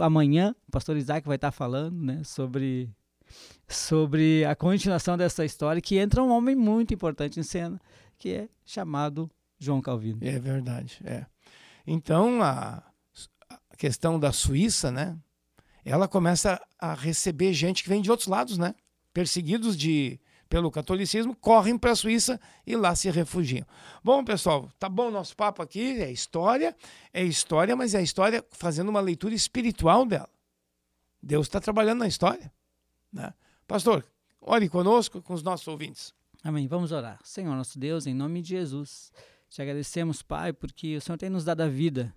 amanhã, 0.01 0.55
o 0.67 0.71
pastor 0.71 0.95
Isaac 0.95 1.27
vai 1.27 1.36
estar 1.36 1.51
falando 1.51 2.01
né, 2.01 2.23
sobre, 2.23 2.89
sobre 3.67 4.45
a 4.45 4.55
continuação 4.55 5.17
dessa 5.17 5.43
história, 5.43 5.81
que 5.81 5.97
entra 5.97 6.23
um 6.23 6.29
homem 6.29 6.55
muito 6.55 6.93
importante 6.93 7.39
em 7.39 7.43
cena, 7.43 7.79
que 8.17 8.29
é 8.29 8.49
chamado 8.65 9.29
João 9.60 9.81
Calvino. 9.81 10.19
É 10.21 10.39
verdade, 10.39 11.01
é. 11.03 11.25
Então, 11.86 12.41
a, 12.41 12.81
a 13.49 13.75
questão 13.77 14.17
da 14.17 14.31
Suíça, 14.31 14.89
né, 14.89 15.17
ela 15.84 16.07
começa 16.07 16.62
a 16.79 16.93
receber 16.93 17.51
gente 17.51 17.84
que 17.84 17.89
vem 17.89 18.01
de 18.01 18.10
outros 18.10 18.29
lados, 18.29 18.57
né? 18.57 18.73
Perseguidos 19.13 19.75
de 19.75 20.19
pelo 20.51 20.69
catolicismo, 20.69 21.33
correm 21.33 21.77
para 21.77 21.91
a 21.91 21.95
Suíça 21.95 22.37
e 22.67 22.75
lá 22.75 22.93
se 22.93 23.09
refugiam. 23.09 23.65
Bom, 24.03 24.21
pessoal, 24.21 24.69
tá 24.77 24.89
bom 24.89 25.07
o 25.07 25.11
nosso 25.11 25.33
papo 25.33 25.63
aqui, 25.63 26.01
é 26.01 26.11
história, 26.11 26.75
é 27.13 27.23
história, 27.23 27.73
mas 27.73 27.95
é 27.95 28.03
história 28.03 28.45
fazendo 28.51 28.89
uma 28.89 28.99
leitura 28.99 29.33
espiritual 29.33 30.05
dela. 30.05 30.29
Deus 31.23 31.47
está 31.47 31.61
trabalhando 31.61 31.99
na 31.99 32.07
história. 32.07 32.51
Né? 33.13 33.33
Pastor, 33.65 34.05
ore 34.41 34.67
conosco, 34.67 35.21
com 35.21 35.33
os 35.33 35.41
nossos 35.41 35.65
ouvintes. 35.69 36.13
Amém. 36.43 36.67
Vamos 36.67 36.91
orar. 36.91 37.17
Senhor, 37.23 37.55
nosso 37.55 37.79
Deus, 37.79 38.05
em 38.05 38.13
nome 38.13 38.41
de 38.41 38.49
Jesus, 38.49 39.13
te 39.49 39.61
agradecemos, 39.61 40.21
Pai, 40.21 40.51
porque 40.51 40.97
o 40.97 41.01
Senhor 41.01 41.17
tem 41.17 41.29
nos 41.29 41.45
dado 41.45 41.61
a 41.61 41.69
vida. 41.69 42.13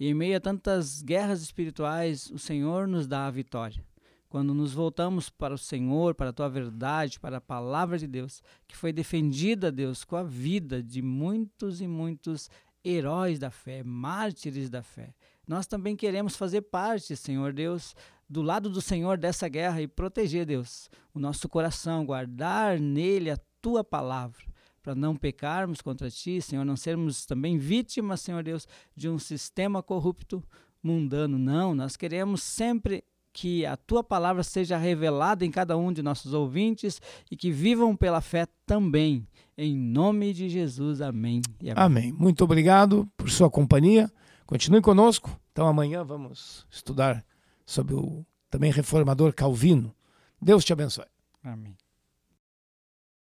E 0.00 0.08
em 0.08 0.14
meio 0.14 0.36
a 0.36 0.40
tantas 0.40 1.00
guerras 1.00 1.42
espirituais, 1.42 2.28
o 2.32 2.40
Senhor 2.40 2.88
nos 2.88 3.06
dá 3.06 3.28
a 3.28 3.30
vitória 3.30 3.86
quando 4.28 4.52
nos 4.52 4.74
voltamos 4.74 5.30
para 5.30 5.54
o 5.54 5.58
Senhor, 5.58 6.14
para 6.14 6.30
a 6.30 6.32
tua 6.32 6.48
verdade, 6.48 7.18
para 7.18 7.38
a 7.38 7.40
palavra 7.40 7.98
de 7.98 8.06
Deus, 8.06 8.42
que 8.66 8.76
foi 8.76 8.92
defendida, 8.92 9.72
Deus, 9.72 10.04
com 10.04 10.16
a 10.16 10.22
vida 10.22 10.82
de 10.82 11.00
muitos 11.00 11.80
e 11.80 11.86
muitos 11.86 12.50
heróis 12.84 13.38
da 13.38 13.50
fé, 13.50 13.82
mártires 13.82 14.68
da 14.68 14.82
fé. 14.82 15.14
Nós 15.46 15.66
também 15.66 15.96
queremos 15.96 16.36
fazer 16.36 16.62
parte, 16.62 17.16
Senhor 17.16 17.52
Deus, 17.52 17.94
do 18.28 18.42
lado 18.42 18.68
do 18.68 18.82
Senhor 18.82 19.16
dessa 19.16 19.48
guerra 19.48 19.80
e 19.80 19.88
proteger, 19.88 20.44
Deus, 20.44 20.90
o 21.14 21.18
nosso 21.18 21.48
coração, 21.48 22.04
guardar 22.04 22.78
nele 22.78 23.30
a 23.30 23.38
tua 23.62 23.82
palavra, 23.82 24.44
para 24.82 24.94
não 24.94 25.16
pecarmos 25.16 25.80
contra 25.80 26.10
ti, 26.10 26.40
Senhor, 26.42 26.64
não 26.64 26.76
sermos 26.76 27.24
também 27.24 27.56
vítimas, 27.56 28.20
Senhor 28.20 28.42
Deus, 28.42 28.68
de 28.94 29.08
um 29.08 29.18
sistema 29.18 29.82
corrupto 29.82 30.44
mundano. 30.82 31.38
Não, 31.38 31.74
nós 31.74 31.96
queremos 31.96 32.42
sempre 32.42 33.02
que 33.40 33.64
a 33.64 33.76
tua 33.76 34.02
palavra 34.02 34.42
seja 34.42 34.76
revelada 34.76 35.46
em 35.46 35.50
cada 35.50 35.76
um 35.76 35.92
de 35.92 36.02
nossos 36.02 36.32
ouvintes 36.34 37.00
e 37.30 37.36
que 37.36 37.52
vivam 37.52 37.94
pela 37.94 38.20
fé 38.20 38.48
também. 38.66 39.24
Em 39.56 39.76
nome 39.76 40.32
de 40.32 40.48
Jesus, 40.48 41.00
amém. 41.00 41.40
amém. 41.60 41.72
amém. 41.76 42.12
Muito 42.12 42.42
obrigado 42.42 43.08
por 43.16 43.30
sua 43.30 43.48
companhia. 43.48 44.10
Continue 44.44 44.80
conosco. 44.80 45.30
Então 45.52 45.68
amanhã 45.68 46.02
vamos 46.02 46.66
estudar 46.68 47.24
sobre 47.64 47.94
o 47.94 48.26
também 48.50 48.72
reformador 48.72 49.32
Calvino. 49.32 49.94
Deus 50.42 50.64
te 50.64 50.72
abençoe. 50.72 51.06
Amém. 51.44 51.76